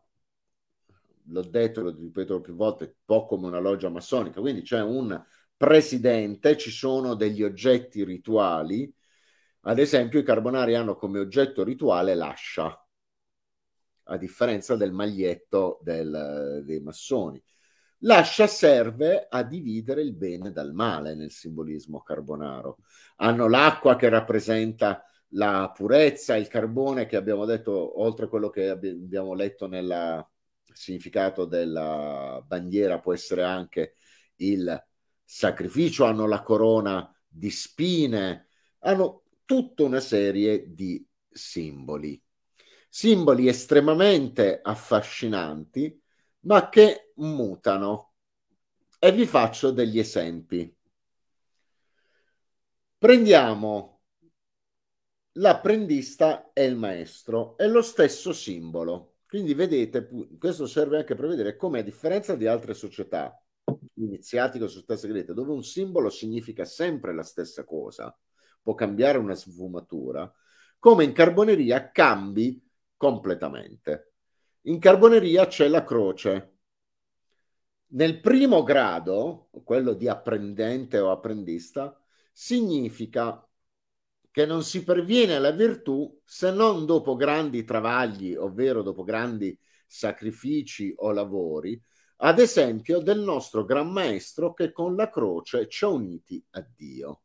[1.31, 5.19] l'ho detto, lo ripeto più volte, un po' come una loggia massonica, quindi c'è un
[5.57, 8.93] presidente, ci sono degli oggetti rituali,
[9.61, 12.87] ad esempio i carbonari hanno come oggetto rituale l'ascia,
[14.03, 17.43] a differenza del maglietto del, dei massoni.
[18.03, 22.77] L'ascia serve a dividere il bene dal male nel simbolismo carbonaro.
[23.17, 28.69] Hanno l'acqua che rappresenta la purezza, il carbone che abbiamo detto, oltre a quello che
[28.69, 30.27] abbiamo letto nella
[30.71, 33.95] significato della bandiera può essere anche
[34.37, 34.81] il
[35.23, 38.47] sacrificio, hanno la corona di spine,
[38.79, 42.21] hanno tutta una serie di simboli.
[42.87, 46.01] Simboli estremamente affascinanti,
[46.41, 48.13] ma che mutano.
[48.99, 50.75] E vi faccio degli esempi.
[52.97, 54.01] Prendiamo
[55.33, 59.15] l'apprendista e il maestro, è lo stesso simbolo.
[59.25, 63.41] Quindi vedete, questo serve anche per vedere come a differenza di altre società
[63.95, 68.17] iniziatiche o società segrete, dove un simbolo significa sempre la stessa cosa,
[68.61, 70.31] può cambiare una sfumatura,
[70.79, 72.61] come in carboneria cambi
[72.97, 74.13] completamente.
[74.63, 76.58] In carboneria c'è la croce.
[77.91, 81.99] Nel primo grado, quello di apprendente o apprendista,
[82.31, 83.43] significa
[84.31, 90.93] che non si perviene alla virtù se non dopo grandi travagli, ovvero dopo grandi sacrifici
[90.97, 91.81] o lavori,
[92.17, 97.21] ad esempio del nostro Gran Maestro che con la croce ci ha uniti a Dio.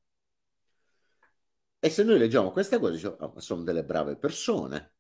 [1.78, 4.94] E se noi leggiamo questa cosa, diciamo, oh, sono delle brave persone.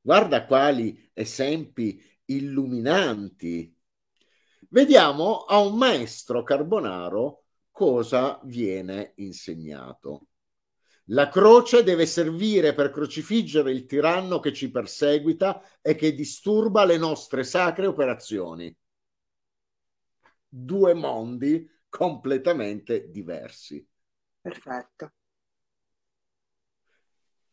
[0.00, 3.76] Guarda quali esempi illuminanti.
[4.72, 10.28] Vediamo a un maestro carbonaro cosa viene insegnato.
[11.08, 16.96] La croce deve servire per crocifiggere il tiranno che ci perseguita e che disturba le
[16.96, 18.74] nostre sacre operazioni.
[20.48, 23.86] Due mondi completamente diversi.
[24.40, 25.12] Perfetto.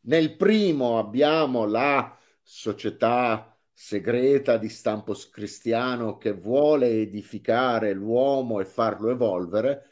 [0.03, 9.10] Nel primo abbiamo la società segreta di stampo cristiano che vuole edificare l'uomo e farlo
[9.10, 9.89] evolvere.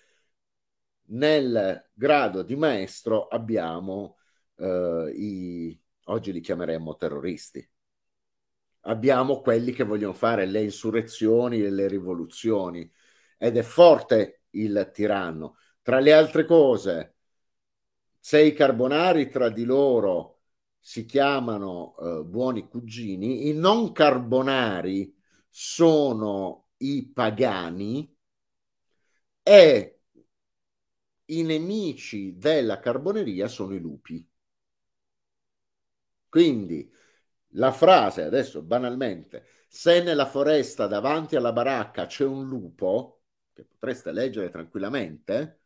[1.10, 4.18] Nel grado di maestro abbiamo
[4.58, 7.66] eh, i, oggi li chiameremmo terroristi.
[8.82, 12.92] Abbiamo quelli che vogliono fare le insurrezioni e le rivoluzioni
[13.38, 15.58] ed è forte il tiranno.
[15.82, 17.16] Tra le altre cose,
[18.20, 20.37] se i carbonari tra di loro
[20.88, 25.14] si chiamano eh, buoni cugini, i non carbonari
[25.50, 28.18] sono i pagani
[29.44, 30.00] e
[31.26, 34.26] i nemici della carboneria sono i lupi.
[36.30, 36.90] Quindi
[37.56, 44.14] la frase, adesso banalmente, se nella foresta davanti alla baracca c'è un lupo, che potreste
[44.14, 45.64] leggere tranquillamente,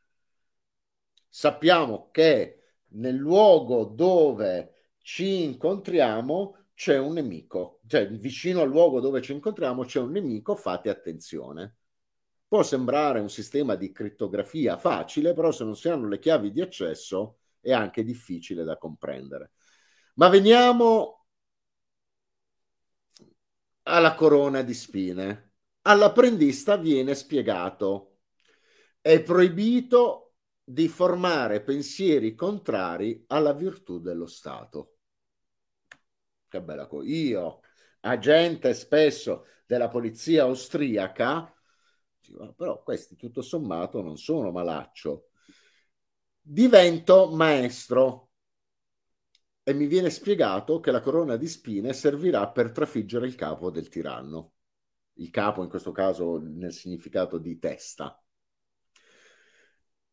[1.30, 2.56] sappiamo che
[2.94, 9.84] nel luogo dove ci incontriamo c'è un nemico, cioè vicino al luogo dove ci incontriamo
[9.84, 11.78] c'è un nemico, fate attenzione.
[12.48, 16.62] Può sembrare un sistema di crittografia facile, però se non si hanno le chiavi di
[16.62, 19.52] accesso è anche difficile da comprendere.
[20.16, 21.26] Ma veniamo
[23.84, 25.54] alla corona di spine.
[25.84, 28.20] All'apprendista viene spiegato,
[29.02, 30.34] è proibito
[30.64, 34.90] di formare pensieri contrari alla virtù dello Stato.
[36.52, 37.08] Che bella cosa.
[37.08, 37.62] Io,
[38.02, 41.50] agente spesso della polizia austriaca,
[42.58, 45.30] però questi tutto sommato non sono malaccio.
[46.42, 48.32] Divento maestro
[49.64, 53.88] e mi viene spiegato che la corona di spine servirà per trafiggere il capo del
[53.88, 54.56] tiranno.
[55.14, 58.22] Il capo in questo caso nel significato di testa.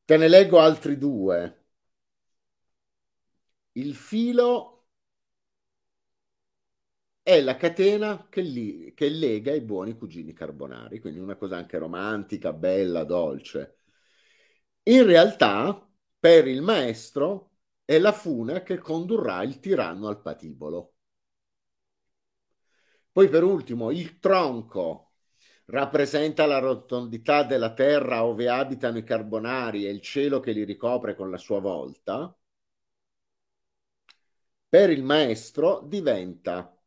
[0.04, 1.64] Te ne leggo altri due.
[3.72, 4.77] Il filo
[7.28, 11.76] è la catena che, li, che lega i buoni cugini carbonari, quindi una cosa anche
[11.76, 13.80] romantica, bella, dolce.
[14.84, 15.86] In realtà,
[16.18, 17.50] per il maestro,
[17.84, 20.94] è la fune che condurrà il tiranno al patibolo.
[23.12, 25.12] Poi per ultimo, il tronco
[25.66, 31.14] rappresenta la rotondità della terra dove abitano i carbonari e il cielo che li ricopre
[31.14, 32.34] con la sua volta,
[34.68, 36.77] per il maestro diventa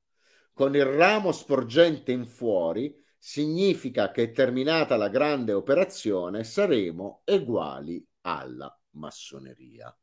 [0.53, 8.75] con il ramo sporgente in fuori, significa che terminata la grande operazione saremo uguali alla
[8.91, 9.95] massoneria.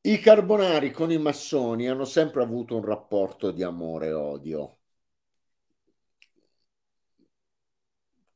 [0.00, 4.78] I carbonari con i massoni hanno sempre avuto un rapporto di amore e odio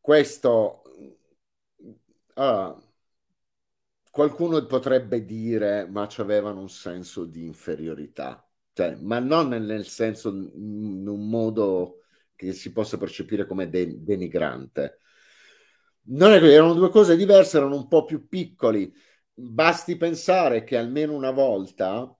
[0.02, 0.82] questo
[2.34, 2.82] uh,
[4.10, 11.06] qualcuno potrebbe dire ma avevano un senso di inferiorità cioè, ma non nel, senso in
[11.06, 12.04] un modo
[12.34, 14.98] che si possa percepire come de- denigrante
[16.04, 18.92] non è che erano due cose diverse erano un po' più piccoli
[19.34, 22.14] basti pensare che almeno una volta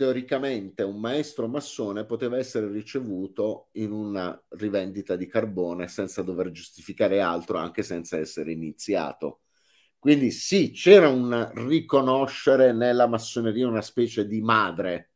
[0.00, 7.20] teoricamente un maestro massone poteva essere ricevuto in una rivendita di carbone senza dover giustificare
[7.20, 9.40] altro, anche senza essere iniziato.
[10.00, 15.12] Quindi sì, c'era un riconoscere nella massoneria una specie di madre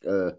[0.00, 0.38] eh,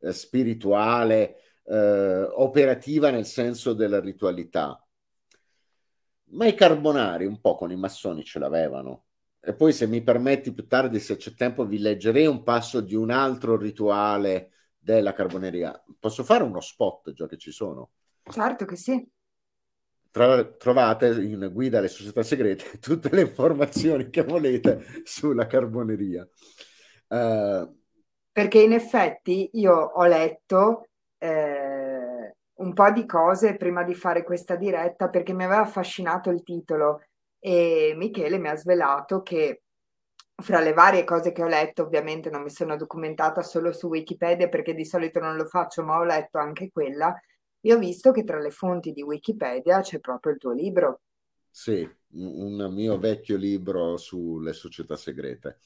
[0.00, 4.82] eh spirituale, eh, operativa nel senso della ritualità.
[6.30, 9.04] Ma i carbonari un po' con i massoni ce l'avevano
[9.48, 12.96] e poi, se mi permetti, più tardi, se c'è tempo, vi leggerei un passo di
[12.96, 15.80] un altro rituale della carboneria.
[16.00, 17.90] Posso fare uno spot, già che ci sono?
[18.28, 19.08] Certo che sì.
[20.16, 26.26] Trovate in guida alle società segrete tutte le informazioni che volete sulla carboneria.
[27.08, 27.70] Uh,
[28.32, 34.56] Perché in effetti io ho letto eh, un po' di cose prima di fare questa
[34.56, 37.02] diretta perché mi aveva affascinato il titolo
[37.38, 39.62] e Michele mi ha svelato che
[40.42, 44.48] fra le varie cose che ho letto, ovviamente non mi sono documentata solo su Wikipedia
[44.48, 47.14] perché di solito non lo faccio, ma ho letto anche quella,
[47.60, 51.00] e ho visto che tra le fonti di Wikipedia c'è proprio il tuo libro.
[51.50, 55.58] Sì, un mio vecchio libro sulle società segrete.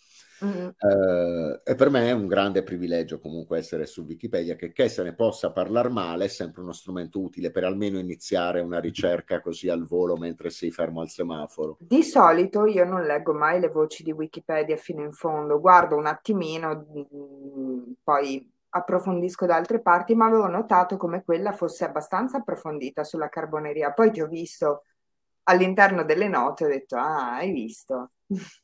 [0.45, 0.69] Mm-hmm.
[0.79, 5.03] Uh, e per me è un grande privilegio comunque essere su Wikipedia, che, che se
[5.03, 9.69] ne possa parlare male è sempre uno strumento utile per almeno iniziare una ricerca così
[9.69, 11.77] al volo mentre sei fermo al semaforo.
[11.81, 16.07] Di solito io non leggo mai le voci di Wikipedia fino in fondo, guardo un
[16.07, 23.05] attimino, mm, poi approfondisco da altre parti, ma avevo notato come quella fosse abbastanza approfondita
[23.05, 23.93] sulla carboneria.
[23.93, 24.85] Poi ti ho visto
[25.45, 28.13] all'interno delle note ho detto, ah, hai visto.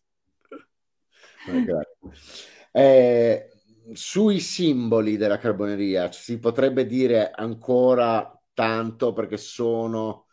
[2.72, 3.50] Eh,
[3.92, 10.26] sui simboli della carboneria si potrebbe dire ancora tanto perché sono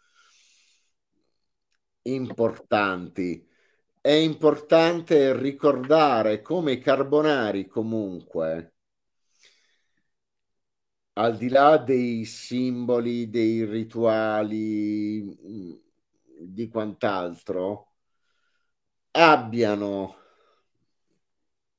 [2.03, 3.47] importanti.
[4.01, 8.72] È importante ricordare come i carbonari comunque,
[11.14, 15.74] al di là dei simboli, dei rituali, mm,
[16.39, 17.93] di quant'altro,
[19.14, 20.16] abbiano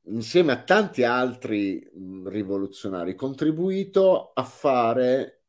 [0.07, 5.43] insieme a tanti altri mm, rivoluzionari contribuito a fare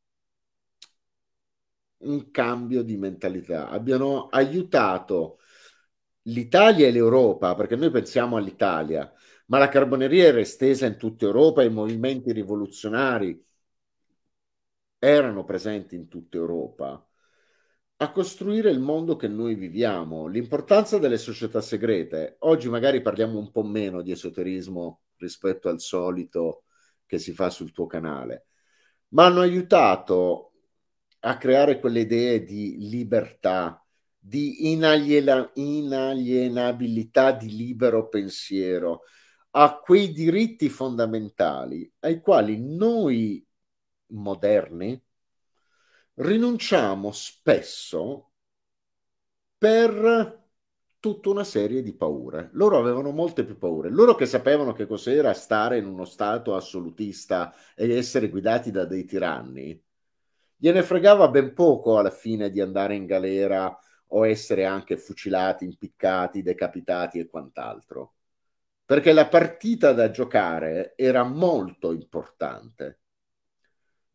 [2.00, 5.40] un cambio di mentalità, abbiano aiutato
[6.24, 9.12] l'Italia e l'Europa, perché noi pensiamo all'Italia,
[9.48, 13.44] ma la carboneria era estesa in tutta Europa i movimenti rivoluzionari
[15.06, 17.06] erano presenti in tutta Europa
[17.98, 22.38] a costruire il mondo che noi viviamo, l'importanza delle società segrete.
[22.40, 26.64] Oggi magari parliamo un po' meno di esoterismo rispetto al solito
[27.06, 28.48] che si fa sul tuo canale,
[29.10, 30.54] ma hanno aiutato
[31.20, 33.82] a creare quelle idee di libertà,
[34.18, 39.04] di inaliena- inalienabilità, di libero pensiero,
[39.52, 43.45] a quei diritti fondamentali ai quali noi
[44.08, 45.02] moderni
[46.16, 48.32] rinunciamo spesso
[49.58, 50.44] per
[51.00, 52.50] tutta una serie di paure.
[52.54, 53.90] Loro avevano molte più paure.
[53.90, 59.06] Loro che sapevano che cos'era stare in uno stato assolutista e essere guidati da dei
[59.06, 59.80] tiranni,
[60.56, 63.78] gliene fregava ben poco alla fine di andare in galera
[64.08, 68.14] o essere anche fucilati, impiccati, decapitati e quant'altro.
[68.86, 73.02] Perché la partita da giocare era molto importante.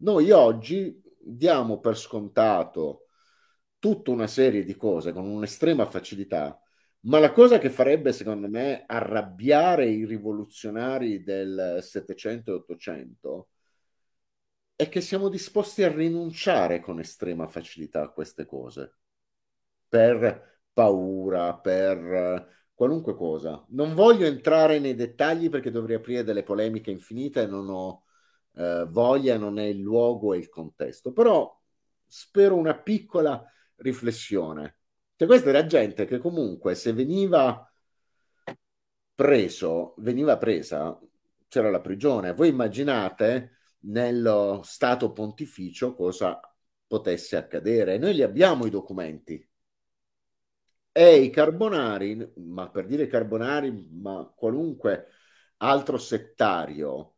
[0.01, 3.07] Noi oggi diamo per scontato
[3.79, 6.59] tutta una serie di cose con un'estrema facilità,
[7.01, 13.49] ma la cosa che farebbe, secondo me, arrabbiare i rivoluzionari del 700 e 800
[14.75, 18.97] è che siamo disposti a rinunciare con estrema facilità a queste cose
[19.87, 23.63] per paura, per qualunque cosa.
[23.71, 28.05] Non voglio entrare nei dettagli perché dovrei aprire delle polemiche infinite e non ho
[28.55, 31.59] eh, voglia, non è il luogo e il contesto, però
[32.07, 33.45] spero una piccola
[33.77, 34.79] riflessione.
[35.17, 37.71] Cioè, questa era gente che comunque se veniva
[39.15, 40.99] preso, veniva presa,
[41.49, 42.33] c'era la prigione.
[42.33, 46.41] Voi immaginate nello Stato pontificio cosa
[46.87, 47.99] potesse accadere.
[47.99, 49.47] Noi li abbiamo i documenti.
[50.93, 55.07] E i carbonari, ma per dire carbonari, ma qualunque
[55.59, 57.17] altro settario,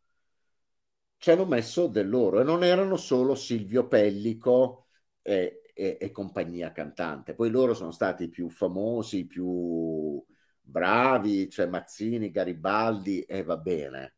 [1.22, 4.88] ci hanno messo del loro e non erano solo Silvio Pellico
[5.22, 7.34] e, e, e compagnia cantante.
[7.34, 10.20] Poi loro sono stati più famosi, più
[10.60, 14.16] bravi, cioè Mazzini, Garibaldi e va bene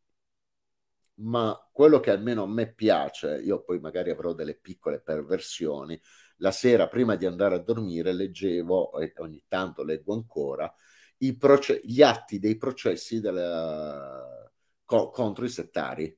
[1.16, 6.00] ma quello che almeno a me piace, io poi magari avrò delle piccole perversioni,
[6.38, 10.72] la sera prima di andare a dormire leggevo, e ogni tanto leggo ancora,
[11.38, 14.50] proce- gli atti dei processi della,
[14.84, 16.16] co- contro i settari.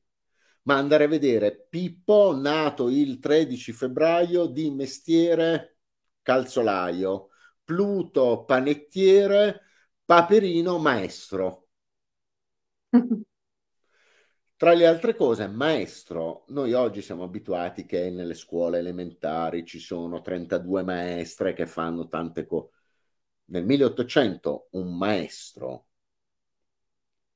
[0.66, 5.78] Ma andare a vedere Pippo, nato il 13 febbraio, di mestiere
[6.22, 7.28] calzolaio,
[7.64, 9.60] Pluto panettiere,
[10.04, 11.68] Paperino maestro.
[14.56, 20.20] Tra le altre cose, maestro, noi oggi siamo abituati che nelle scuole elementari ci sono
[20.22, 22.70] 32 maestre che fanno tante cose.
[23.46, 25.86] Nel 1800 un maestro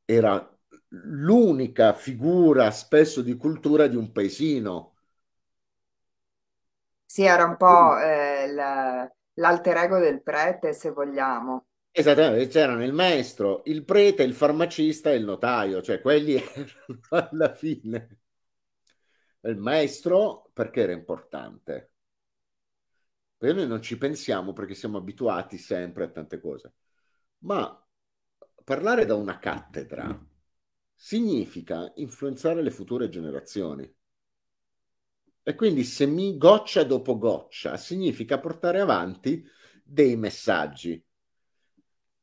[0.04, 0.59] era
[0.90, 4.94] l'unica figura spesso di cultura di un paesino.
[7.04, 8.46] Sì, era un po' eh,
[9.34, 11.66] l'alter ego del prete, se vogliamo.
[11.92, 17.54] Esattamente, c'erano il maestro, il prete, il farmacista e il notaio, cioè quelli erano alla
[17.54, 18.18] fine.
[19.42, 21.90] Il maestro perché era importante.
[23.36, 26.74] Poi noi non ci pensiamo perché siamo abituati sempre a tante cose.
[27.38, 27.82] Ma
[28.64, 30.18] parlare da una cattedra
[31.00, 33.90] significa influenzare le future generazioni.
[35.42, 39.42] E quindi se mi goccia dopo goccia significa portare avanti
[39.82, 41.02] dei messaggi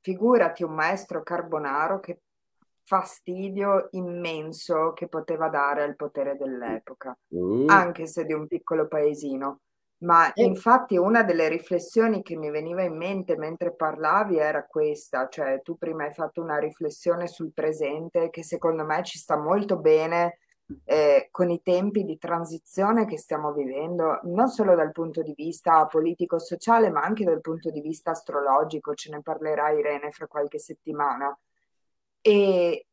[0.08, 2.22] figurati un maestro Carbonaro che
[2.84, 7.66] fastidio immenso che poteva dare al potere dell'epoca, uh.
[7.68, 9.60] anche se di un piccolo paesino.
[10.00, 15.62] Ma infatti una delle riflessioni che mi veniva in mente mentre parlavi era questa, cioè
[15.64, 20.38] tu prima hai fatto una riflessione sul presente che secondo me ci sta molto bene
[20.84, 25.86] eh, con i tempi di transizione che stiamo vivendo, non solo dal punto di vista
[25.86, 28.93] politico-sociale, ma anche dal punto di vista astrologico.
[28.93, 31.36] Ce ne parlerà Irene fra qualche settimana.
[32.22, 32.88] E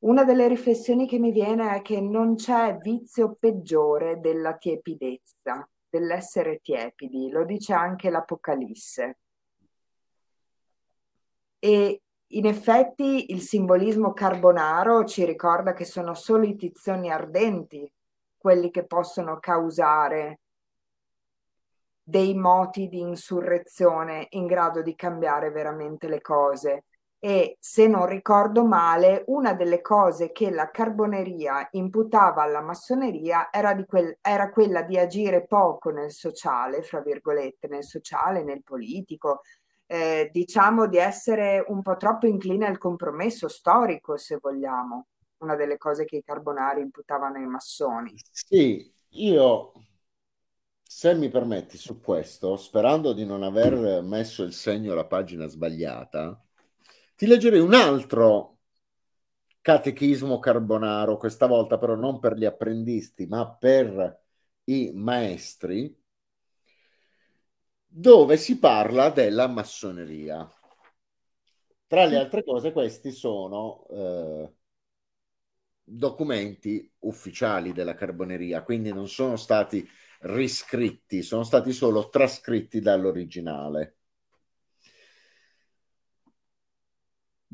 [0.00, 6.58] una delle riflessioni che mi viene è che non c'è vizio peggiore della tiepidezza, dell'essere
[6.60, 9.18] tiepidi, lo dice anche l'Apocalisse.
[11.60, 17.88] E in effetti il simbolismo carbonaro ci ricorda che sono solo i tizioni ardenti
[18.36, 20.40] quelli che possono causare
[22.02, 26.86] dei moti di insurrezione in grado di cambiare veramente le cose.
[27.24, 33.74] E se non ricordo male, una delle cose che la carboneria imputava alla massoneria era,
[33.86, 39.40] quel, era quella di agire poco nel sociale, fra virgolette, nel sociale, nel politico,
[39.86, 45.06] eh, diciamo di essere un po' troppo incline al compromesso storico, se vogliamo,
[45.38, 48.12] una delle cose che i carbonari imputavano ai massoni.
[48.32, 49.72] Sì, io,
[50.82, 56.38] se mi permetti su questo, sperando di non aver messo il segno alla pagina sbagliata,
[57.14, 58.58] ti leggerei un altro
[59.60, 64.20] catechismo carbonaro, questa volta però non per gli apprendisti, ma per
[64.64, 65.96] i maestri,
[67.86, 70.46] dove si parla della massoneria.
[71.86, 74.52] Tra le altre cose, questi sono eh,
[75.82, 79.86] documenti ufficiali della carboneria, quindi non sono stati
[80.20, 83.96] riscritti, sono stati solo trascritti dall'originale.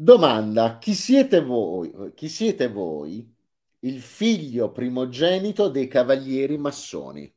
[0.03, 1.93] Domanda: chi siete voi?
[2.15, 3.37] Chi siete voi?
[3.81, 7.31] Il figlio primogenito dei cavalieri massoni.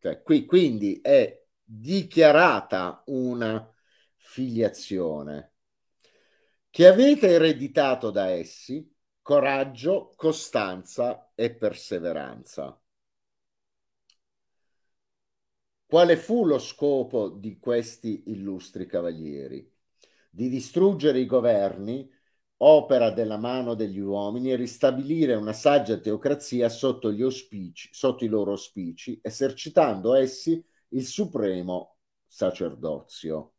[0.00, 3.72] Cioè, qui quindi è dichiarata una
[4.16, 5.52] filiazione
[6.68, 8.92] che avete ereditato da essi
[9.22, 12.76] coraggio, costanza e perseveranza.
[15.86, 19.75] Quale fu lo scopo di questi illustri cavalieri?
[20.36, 22.06] Di distruggere i governi,
[22.58, 28.50] opera della mano degli uomini, e ristabilire una saggia teocrazia sotto, auspici, sotto i loro
[28.50, 33.54] auspici, esercitando essi il supremo sacerdozio.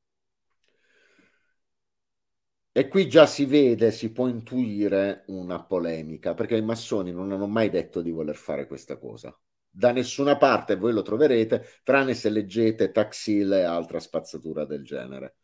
[2.72, 7.48] E qui già si vede, si può intuire una polemica, perché i massoni non hanno
[7.48, 9.36] mai detto di voler fare questa cosa.
[9.68, 15.38] Da nessuna parte voi lo troverete, tranne se leggete Taxil e altra spazzatura del genere.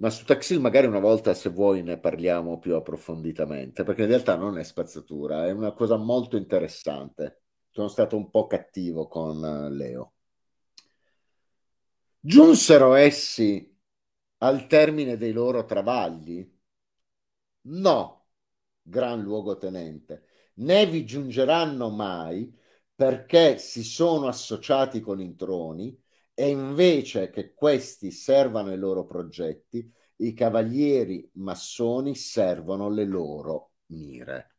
[0.00, 4.36] Ma su Taxil magari una volta, se vuoi, ne parliamo più approfonditamente, perché in realtà
[4.36, 7.42] non è spazzatura, è una cosa molto interessante
[7.78, 10.14] sono stato un po' cattivo con eh, Leo.
[12.20, 13.76] Giunsero essi
[14.38, 16.44] al termine dei loro travagli?
[17.62, 18.26] No,
[18.82, 20.24] gran luogotenente,
[20.54, 22.52] né vi giungeranno mai
[22.94, 25.96] perché si sono associati con introni
[26.38, 34.52] e invece che questi servano i loro progetti, i cavalieri massoni servono le loro mire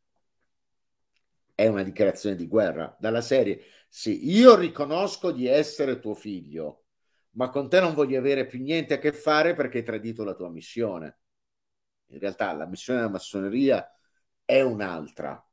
[1.60, 6.86] è una dichiarazione di guerra dalla serie sì, io riconosco di essere tuo figlio,
[7.32, 10.36] ma con te non voglio avere più niente a che fare perché hai tradito la
[10.36, 11.18] tua missione.
[12.12, 13.92] In realtà la missione della massoneria
[14.46, 15.44] è un'altra.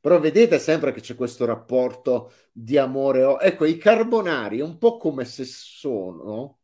[0.00, 3.36] Però vedete sempre che c'è questo rapporto di amore.
[3.40, 6.60] Ecco, i carbonari un po' come se sono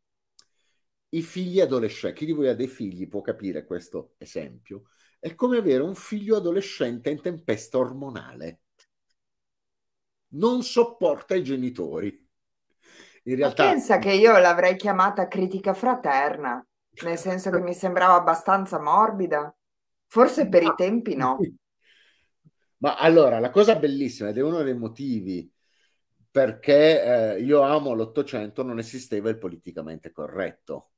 [1.10, 2.18] i figli adolescenti.
[2.18, 4.84] Chi di voi ha dei figli può capire questo esempio
[5.24, 8.60] è come avere un figlio adolescente in tempesta ormonale.
[10.34, 12.28] Non sopporta i genitori.
[13.22, 13.64] In realtà...
[13.64, 16.62] Ma pensa che io l'avrei chiamata critica fraterna,
[17.04, 19.56] nel senso che mi sembrava abbastanza morbida.
[20.08, 21.38] Forse per i tempi no.
[22.84, 25.50] Ma allora, la cosa bellissima ed è uno dei motivi
[26.30, 30.90] perché eh, io amo l'Ottocento, non esisteva il politicamente corretto.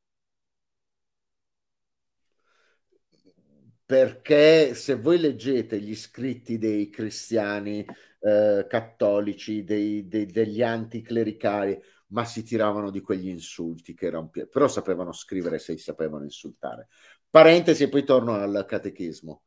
[3.86, 7.84] perché se voi leggete gli scritti dei cristiani
[8.20, 14.66] eh, cattolici, dei, dei, degli anticlericali, ma si tiravano di quegli insulti che erano però
[14.68, 16.88] sapevano scrivere se sapevano insultare.
[17.30, 19.42] Parentesi e poi torno al catechismo.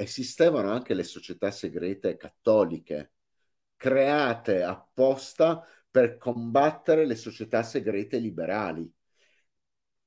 [0.00, 3.12] Esistevano anche le società segrete cattoliche,
[3.76, 8.90] create apposta per combattere le società segrete liberali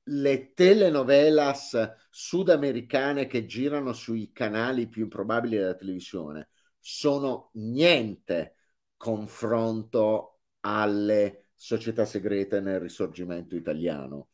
[0.07, 8.55] le telenovelas sudamericane che girano sui canali più improbabili della televisione sono niente
[8.97, 14.29] confronto alle società segrete nel risorgimento italiano.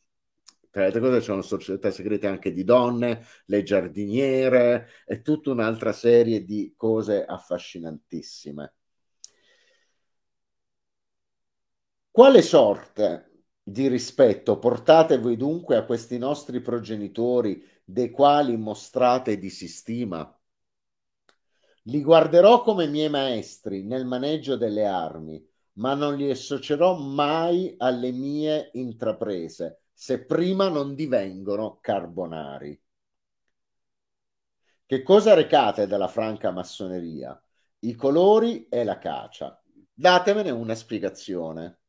[0.72, 5.92] Tra le altre cose una società segrete anche di donne, le giardiniere e tutta un'altra
[5.94, 8.74] serie di cose affascinantissime.
[12.12, 19.50] Quale sorte di rispetto portate voi dunque a questi nostri progenitori, dei quali mostrate di
[19.50, 20.32] sistema?
[21.84, 25.44] Li guarderò come miei maestri nel maneggio delle armi,
[25.74, 32.82] ma non li associerò mai alle mie intraprese, se prima non divengono carbonari.
[34.86, 37.38] Che cosa recate dalla franca massoneria?
[37.80, 39.62] I colori e la cacia.
[39.94, 41.82] Datemene una spiegazione.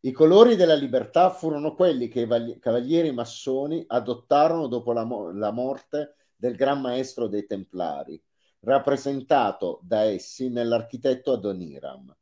[0.00, 5.50] I colori della libertà furono quelli che i cavalieri massoni adottarono dopo la, mo- la
[5.50, 8.20] morte del gran maestro dei Templari,
[8.60, 12.16] rappresentato da essi nell'architetto Adoniram.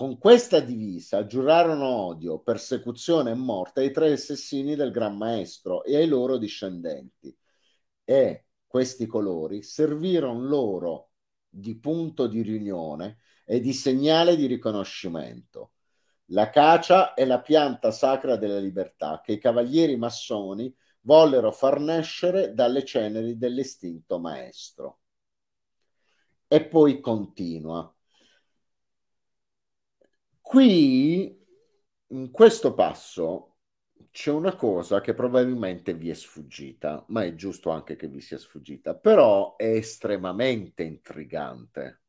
[0.00, 5.94] Con questa divisa giurarono odio, persecuzione e morte ai tre assassini del Gran Maestro e
[5.94, 7.36] ai loro discendenti.
[8.02, 11.10] E questi colori servirono loro
[11.46, 15.72] di punto di riunione e di segnale di riconoscimento.
[16.28, 22.54] La cacia è la pianta sacra della libertà che i cavalieri massoni vollero far nascere
[22.54, 25.00] dalle ceneri dell'istinto maestro.
[26.48, 27.94] E poi continua.
[30.50, 31.46] Qui,
[32.08, 33.58] in questo passo,
[34.10, 38.36] c'è una cosa che probabilmente vi è sfuggita, ma è giusto anche che vi sia
[38.38, 42.00] sfuggita, però è estremamente intrigante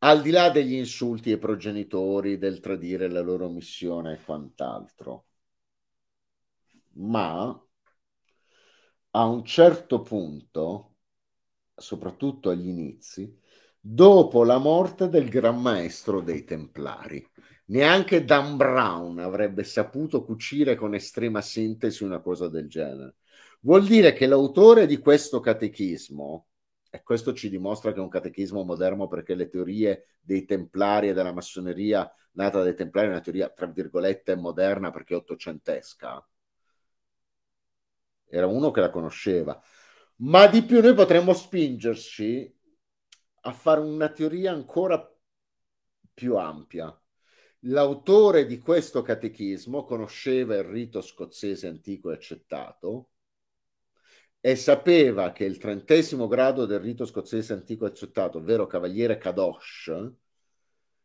[0.00, 5.24] al di là degli insulti ai progenitori, del tradire la loro missione e quant'altro.
[7.14, 7.60] Ma
[9.12, 10.96] a un certo punto,
[11.74, 13.38] soprattutto agli inizi,
[13.80, 17.26] dopo la morte del Gran Maestro dei Templari,
[17.66, 23.16] neanche Dan Brown avrebbe saputo cucire con estrema sintesi una cosa del genere.
[23.62, 26.46] Vuol dire che l'autore di questo catechismo,
[26.90, 31.12] e questo ci dimostra che è un catechismo moderno perché le teorie dei templari e
[31.12, 36.26] della massoneria nata dai templari è una teoria, tra virgolette, moderna perché ottocentesca.
[38.28, 39.60] Era uno che la conosceva.
[40.16, 42.59] Ma di più noi potremmo spingerci
[43.40, 45.12] a fare una teoria ancora
[46.12, 46.94] più ampia.
[47.64, 53.10] L'autore di questo catechismo conosceva il rito scozzese antico e accettato,
[54.40, 59.92] e sapeva che il trentesimo grado del rito scozzese antico accettato, ovvero cavaliere Kadosh,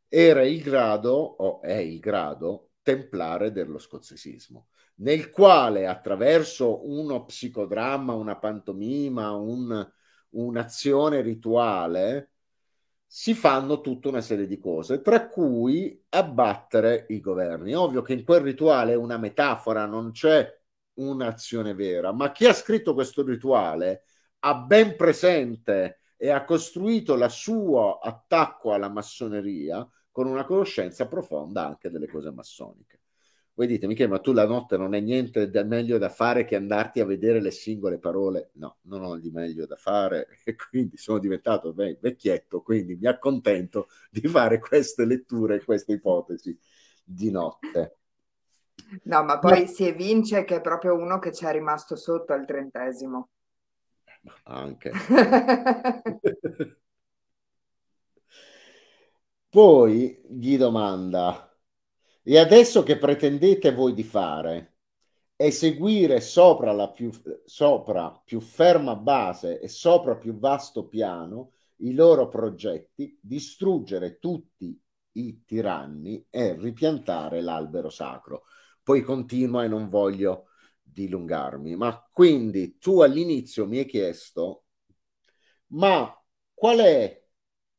[0.08, 8.14] era il grado, o è il grado, templare dello scozzesismo, nel quale attraverso uno psicodramma,
[8.14, 9.92] una pantomima, un,
[10.36, 12.32] un'azione rituale,
[13.06, 17.74] si fanno tutta una serie di cose, tra cui abbattere i governi.
[17.74, 20.48] Ovvio che in quel rituale è una metafora, non c'è
[20.96, 24.04] un'azione vera, ma chi ha scritto questo rituale
[24.40, 31.66] ha ben presente e ha costruito il suo attacco alla massoneria con una conoscenza profonda
[31.66, 33.00] anche delle cose massoniche.
[33.58, 36.58] Voi dite, Michele, ma tu la notte non hai niente da meglio da fare che
[36.58, 38.50] andarti a vedere le singole parole?
[38.56, 43.88] No, non ho di meglio da fare e quindi sono diventato vecchietto, quindi mi accontento
[44.12, 46.58] di fare queste letture, queste ipotesi
[47.02, 47.98] di notte.
[49.04, 49.68] No, ma poi no.
[49.68, 53.30] si evince che è proprio uno che ci è rimasto sotto al trentesimo.
[54.44, 54.92] Anche.
[59.48, 61.55] Poi gli domanda,
[62.28, 64.78] e adesso che pretendete voi di fare?
[65.36, 67.12] Eseguire sopra la più,
[67.46, 74.80] sopra più ferma base e sopra più vasto piano i loro progetti, distruggere tutti
[75.14, 78.44] i tiranni e ripiantare l'albero sacro
[78.86, 80.50] poi continua e non voglio
[80.84, 81.76] dilungarmi.
[81.76, 84.66] Ma quindi tu all'inizio mi hai chiesto,
[85.70, 86.16] ma
[86.54, 87.26] qual è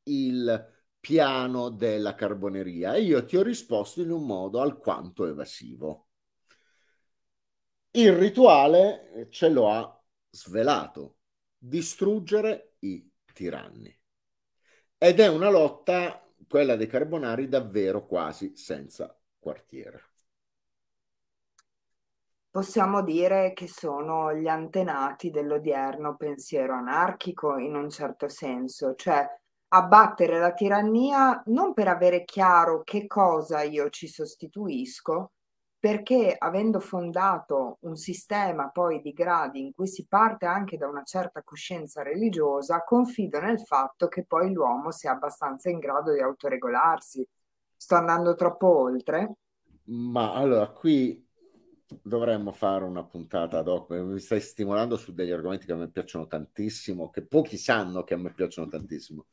[0.03, 0.76] il
[1.07, 2.95] piano della carboneria?
[2.95, 6.09] E io ti ho risposto in un modo alquanto evasivo.
[7.93, 11.19] Il rituale ce lo ha svelato,
[11.57, 13.97] distruggere i tiranni.
[14.99, 20.03] Ed è una lotta, quella dei carbonari, davvero quasi senza quartiere
[22.51, 29.29] possiamo dire che sono gli antenati dell'odierno pensiero anarchico in un certo senso, cioè
[29.69, 35.33] abbattere la tirannia non per avere chiaro che cosa io ci sostituisco,
[35.79, 41.05] perché avendo fondato un sistema poi di gradi in cui si parte anche da una
[41.05, 47.27] certa coscienza religiosa, confido nel fatto che poi l'uomo sia abbastanza in grado di autoregolarsi.
[47.77, 49.35] Sto andando troppo oltre?
[49.85, 51.25] Ma allora qui
[52.03, 53.95] dovremmo fare una puntata dopo.
[53.95, 58.15] Mi stai stimolando su degli argomenti che a me piacciono tantissimo, che pochi sanno che
[58.15, 59.27] a me piacciono tantissimo.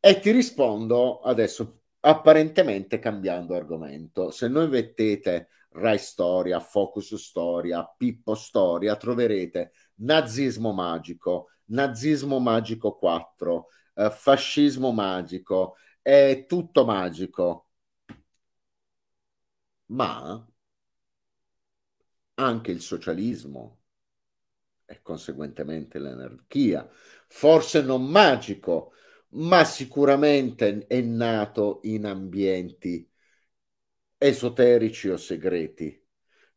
[0.00, 4.30] E ti rispondo adesso apparentemente cambiando argomento.
[4.30, 13.66] Se noi mettete Rai Storia, Focus Storia, Pippo Storia, troverete nazismo magico, nazismo magico 4,
[13.94, 17.66] eh, fascismo magico, è tutto magico.
[19.90, 20.46] Ma
[22.34, 23.80] anche il socialismo
[24.86, 26.88] e conseguentemente l'anarchia,
[27.26, 28.92] forse non magico,
[29.30, 33.08] ma sicuramente è nato in ambienti
[34.16, 36.00] esoterici o segreti.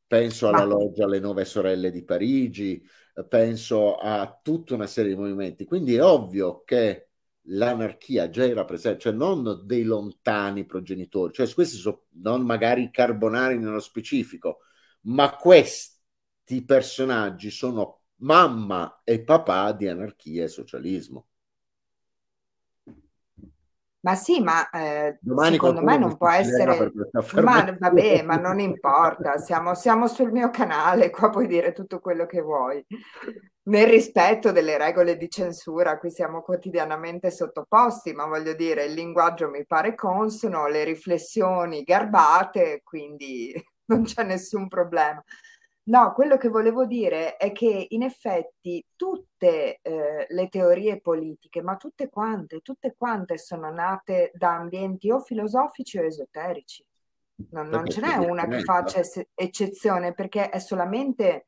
[0.08, 2.84] Penso alla loggia alle Nove Sorelle di Parigi,
[3.30, 5.66] penso a tutta una serie di movimenti.
[5.66, 7.10] Quindi è ovvio che
[7.46, 13.58] l'anarchia già era presente, cioè non dei lontani progenitori, cioè questi sono non magari carbonari
[13.58, 14.60] nello specifico,
[15.04, 21.28] ma questi personaggi sono mamma e papà di anarchia e socialismo.
[24.04, 25.20] Ma sì, ma eh,
[25.52, 26.92] secondo me non può essere...
[27.44, 32.26] Ma vabbè, ma non importa, siamo, siamo, sul mio canale, qua puoi dire tutto quello
[32.26, 32.84] che vuoi.
[33.64, 38.94] Nel rispetto delle regole di censura a cui siamo quotidianamente sottoposti, ma voglio dire, il
[38.94, 43.54] linguaggio mi pare consono, le riflessioni garbate, quindi
[43.86, 45.24] non c'è nessun problema.
[45.84, 51.76] No, quello che volevo dire è che in effetti tutte eh, le teorie politiche, ma
[51.76, 56.86] tutte quante, tutte quante sono nate da ambienti o filosofici o esoterici.
[57.50, 61.48] Non, non ce n'è una che faccia es- eccezione perché è solamente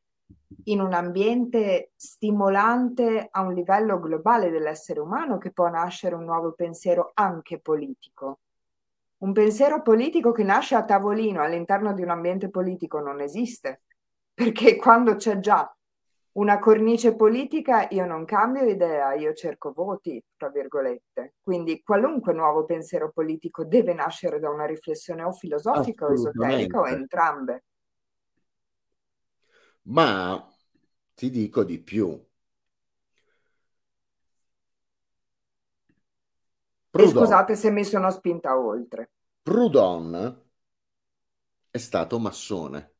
[0.66, 6.54] in un ambiente stimolante a un livello globale dell'essere umano che può nascere un nuovo
[6.54, 8.40] pensiero anche politico.
[9.18, 13.84] Un pensiero politico che nasce a tavolino all'interno di un ambiente politico non esiste
[14.34, 15.74] perché quando c'è già
[16.34, 21.36] una cornice politica io non cambio idea, io cerco voti, tra virgolette.
[21.42, 26.88] Quindi qualunque nuovo pensiero politico deve nascere da una riflessione o filosofica o esoterica o
[26.88, 27.66] entrambe.
[29.84, 30.44] Ma
[31.14, 32.20] ti dico di più.
[36.90, 39.12] Proudhon, scusate se mi sono spinta oltre.
[39.42, 40.42] Proudhon
[41.70, 42.93] è stato massone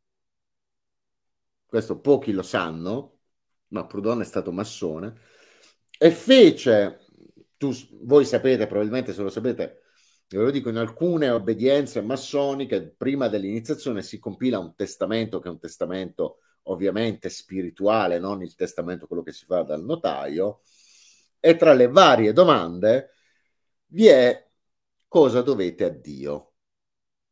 [1.74, 3.22] questo pochi lo sanno,
[3.70, 5.20] ma Proudhon è stato massone,
[5.98, 7.00] e fece,
[7.58, 7.72] tu,
[8.04, 9.82] voi sapete, probabilmente se lo sapete,
[10.28, 15.52] ve lo dico, in alcune obbedienze massoniche, prima dell'iniziazione si compila un testamento, che è
[15.52, 20.62] un testamento ovviamente spirituale, non il testamento quello che si fa dal notaio,
[21.40, 23.14] e tra le varie domande
[23.88, 24.48] vi è
[25.08, 26.54] cosa dovete a Dio.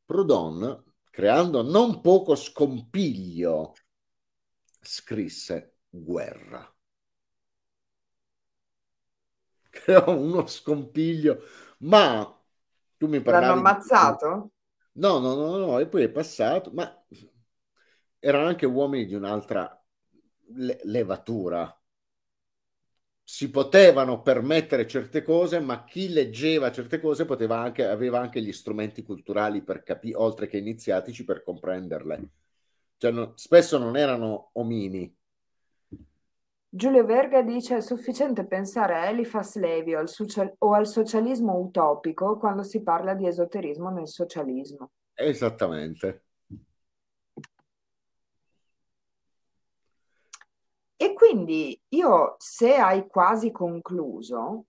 [0.04, 3.76] Proudhon, creando non poco scompiglio
[4.82, 6.68] scrisse guerra.
[9.70, 11.44] Creò uno scompiglio,
[11.80, 12.26] ma
[12.98, 13.60] tu mi parlavi...
[13.60, 14.52] L'hanno ammazzato?
[14.96, 17.06] No, no, no, no, e poi è passato, ma
[18.20, 19.80] erano anche uomini di un'altra
[20.56, 21.76] le- levatura.
[23.24, 27.26] Si potevano permettere certe cose, ma chi leggeva certe cose
[27.62, 32.30] anche, aveva anche gli strumenti culturali per capire, oltre che iniziatici, per comprenderle
[33.02, 35.12] cioè, no, spesso non erano omini.
[36.70, 41.58] Giulio Verga dice è sufficiente pensare a Eliphas Levi o al, social- o al socialismo
[41.58, 44.92] utopico quando si parla di esoterismo nel socialismo.
[45.16, 46.26] Esattamente.
[50.96, 54.66] E quindi io, se hai quasi concluso,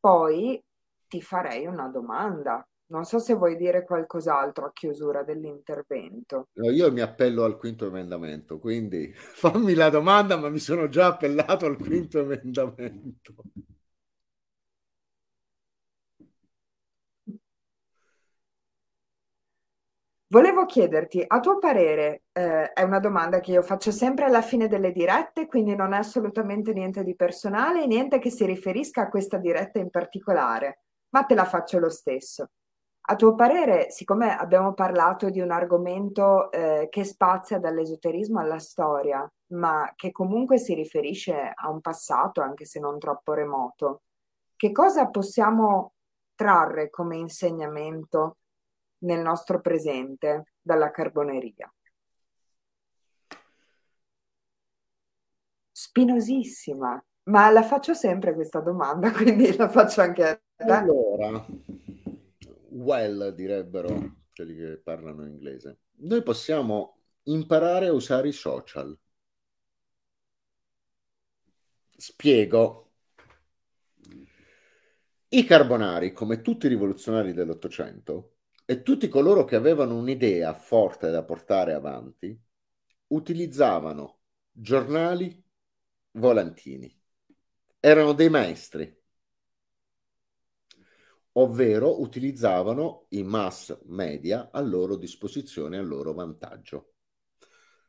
[0.00, 0.64] poi
[1.06, 2.66] ti farei una domanda.
[2.88, 6.48] Non so se vuoi dire qualcos'altro a chiusura dell'intervento.
[6.52, 11.06] No, io mi appello al quinto emendamento, quindi fammi la domanda, ma mi sono già
[11.06, 13.34] appellato al quinto emendamento.
[20.28, 24.66] Volevo chiederti, a tuo parere, eh, è una domanda che io faccio sempre alla fine
[24.66, 29.38] delle dirette, quindi non è assolutamente niente di personale, niente che si riferisca a questa
[29.38, 30.80] diretta in particolare,
[31.10, 32.50] ma te la faccio lo stesso.
[33.08, 39.30] A tuo parere, siccome abbiamo parlato di un argomento eh, che spazia dall'esoterismo alla storia,
[39.52, 44.02] ma che comunque si riferisce a un passato, anche se non troppo remoto,
[44.56, 45.92] che cosa possiamo
[46.34, 48.38] trarre come insegnamento
[49.04, 51.72] nel nostro presente dalla carboneria?
[55.70, 60.64] Spinosissima, ma la faccio sempre questa domanda, quindi la faccio anche a te.
[60.64, 61.44] Allora,
[62.76, 65.80] well direbbero quelli che parlano inglese.
[65.98, 68.96] Noi possiamo imparare a usare i social.
[71.96, 72.92] Spiego.
[75.28, 81.24] I carbonari, come tutti i rivoluzionari dell'Ottocento, e tutti coloro che avevano un'idea forte da
[81.24, 82.38] portare avanti,
[83.08, 84.20] utilizzavano
[84.50, 85.42] giornali,
[86.12, 86.92] volantini.
[87.78, 88.95] Erano dei maestri,
[91.38, 96.92] ovvero utilizzavano i mass media a loro disposizione, a loro vantaggio.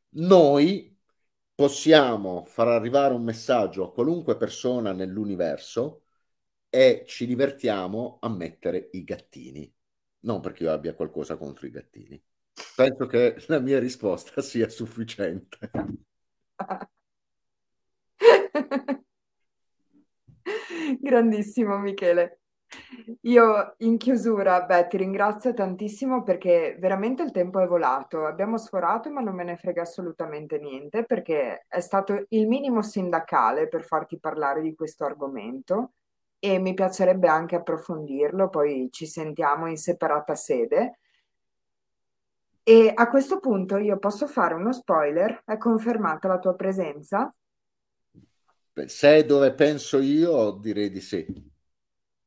[0.09, 0.95] Noi
[1.53, 6.03] possiamo far arrivare un messaggio a qualunque persona nell'universo
[6.69, 9.71] e ci divertiamo a mettere i gattini.
[10.21, 12.21] Non perché io abbia qualcosa contro i gattini.
[12.75, 15.71] Penso che la mia risposta sia sufficiente.
[21.01, 22.39] Grandissimo Michele.
[23.21, 28.25] Io in chiusura, beh, ti ringrazio tantissimo perché veramente il tempo è volato.
[28.25, 33.67] Abbiamo sforato, ma non me ne frega assolutamente niente perché è stato il minimo sindacale
[33.67, 35.93] per farti parlare di questo argomento
[36.39, 40.99] e mi piacerebbe anche approfondirlo, poi ci sentiamo in separata sede.
[42.63, 45.41] E a questo punto io posso fare uno spoiler?
[45.45, 47.33] È confermata la tua presenza?
[48.85, 51.55] Se è dove penso io, direi di sì.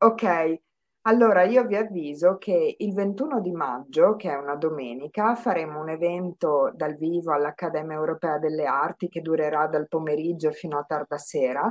[0.02, 0.60] Ok,
[1.02, 5.90] allora io vi avviso che il 21 di maggio, che è una domenica, faremo un
[5.90, 11.70] evento dal vivo all'Accademia Europea delle Arti che durerà dal pomeriggio fino a tarda sera,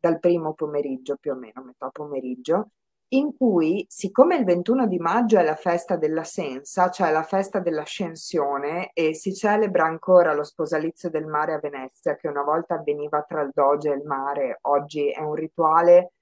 [0.00, 2.70] dal primo pomeriggio più o meno, metà pomeriggio,
[3.10, 7.60] in cui, siccome il 21 di maggio è la festa della Sensa, cioè la festa
[7.60, 13.22] dell'ascensione, e si celebra ancora lo sposalizio del mare a Venezia, che una volta avveniva
[13.22, 16.14] tra il Doge e il mare, oggi è un rituale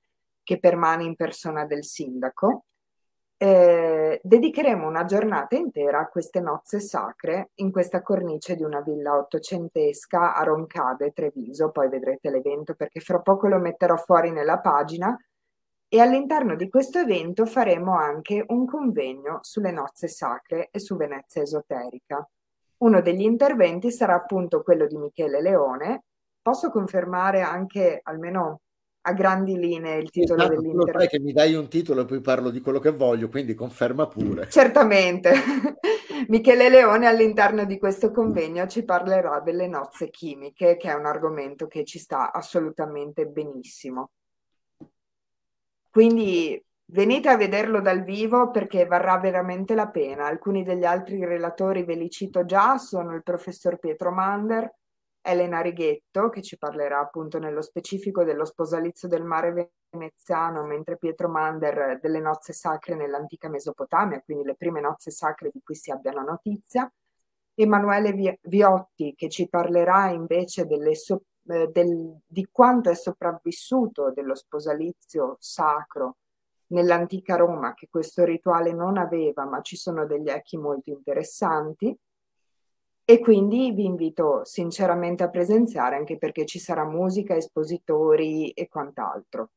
[0.43, 2.65] che permane in persona del sindaco,
[3.43, 9.17] eh, dedicheremo una giornata intera a queste nozze sacre in questa cornice di una villa
[9.17, 15.19] ottocentesca a Roncade, Treviso, poi vedrete l'evento perché fra poco lo metterò fuori nella pagina
[15.89, 21.43] e all'interno di questo evento faremo anche un convegno sulle nozze sacre e su Venezia
[21.43, 22.25] esoterica.
[22.79, 26.05] Uno degli interventi sarà appunto quello di Michele Leone.
[26.41, 28.61] Posso confermare anche almeno
[29.05, 30.99] a grandi linee il titolo esatto, dell'intervento.
[30.99, 34.07] sai che mi dai un titolo e poi parlo di quello che voglio, quindi conferma
[34.07, 34.49] pure.
[34.49, 35.33] Certamente.
[36.29, 41.67] Michele Leone all'interno di questo convegno ci parlerà delle nozze chimiche, che è un argomento
[41.67, 44.11] che ci sta assolutamente benissimo.
[45.91, 50.27] Quindi venite a vederlo dal vivo perché varrà veramente la pena.
[50.27, 54.73] Alcuni degli altri relatori ve li cito già, sono il professor Pietro Mander,
[55.23, 61.29] Elena Righetto, che ci parlerà appunto nello specifico dello sposalizio del mare veneziano, mentre Pietro
[61.29, 66.11] Mander delle nozze sacre nell'antica Mesopotamia, quindi le prime nozze sacre di cui si abbia
[66.11, 66.93] notizia.
[67.55, 75.37] Emanuele Viotti, che ci parlerà invece so- eh, del, di quanto è sopravvissuto dello sposalizio
[75.39, 76.17] sacro
[76.69, 81.97] nell'antica Roma, che questo rituale non aveva, ma ci sono degli echi molto interessanti.
[83.05, 89.51] E quindi vi invito sinceramente a presenziare anche perché ci sarà musica, espositori e quant'altro.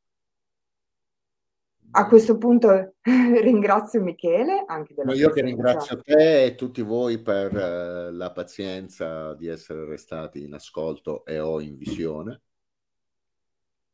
[1.98, 7.56] A questo punto ringrazio Michele anche della Io che ringrazio te e tutti voi per
[7.56, 12.42] eh, la pazienza di essere restati in ascolto e o in visione.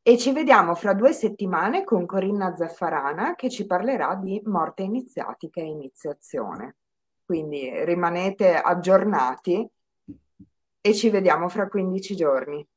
[0.01, 5.61] E ci vediamo fra due settimane con Corinna Zaffarana che ci parlerà di morte iniziatica
[5.61, 6.77] e iniziazione
[7.31, 9.65] quindi rimanete aggiornati
[10.81, 12.67] e ci vediamo fra 15 giorni.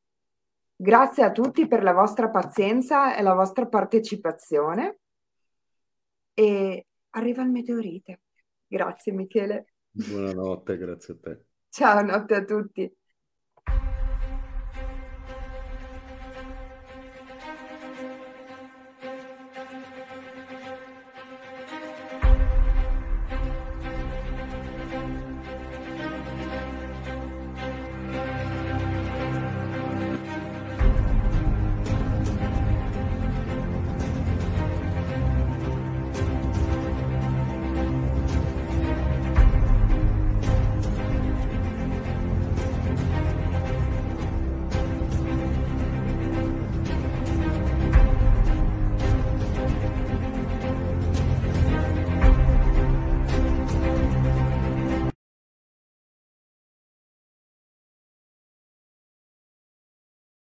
[0.76, 4.98] Grazie a tutti per la vostra pazienza e la vostra partecipazione
[6.34, 8.20] e arriva il meteorite.
[8.64, 9.72] Grazie Michele.
[9.90, 11.44] Buonanotte, grazie a te.
[11.70, 12.96] Ciao, notte a tutti.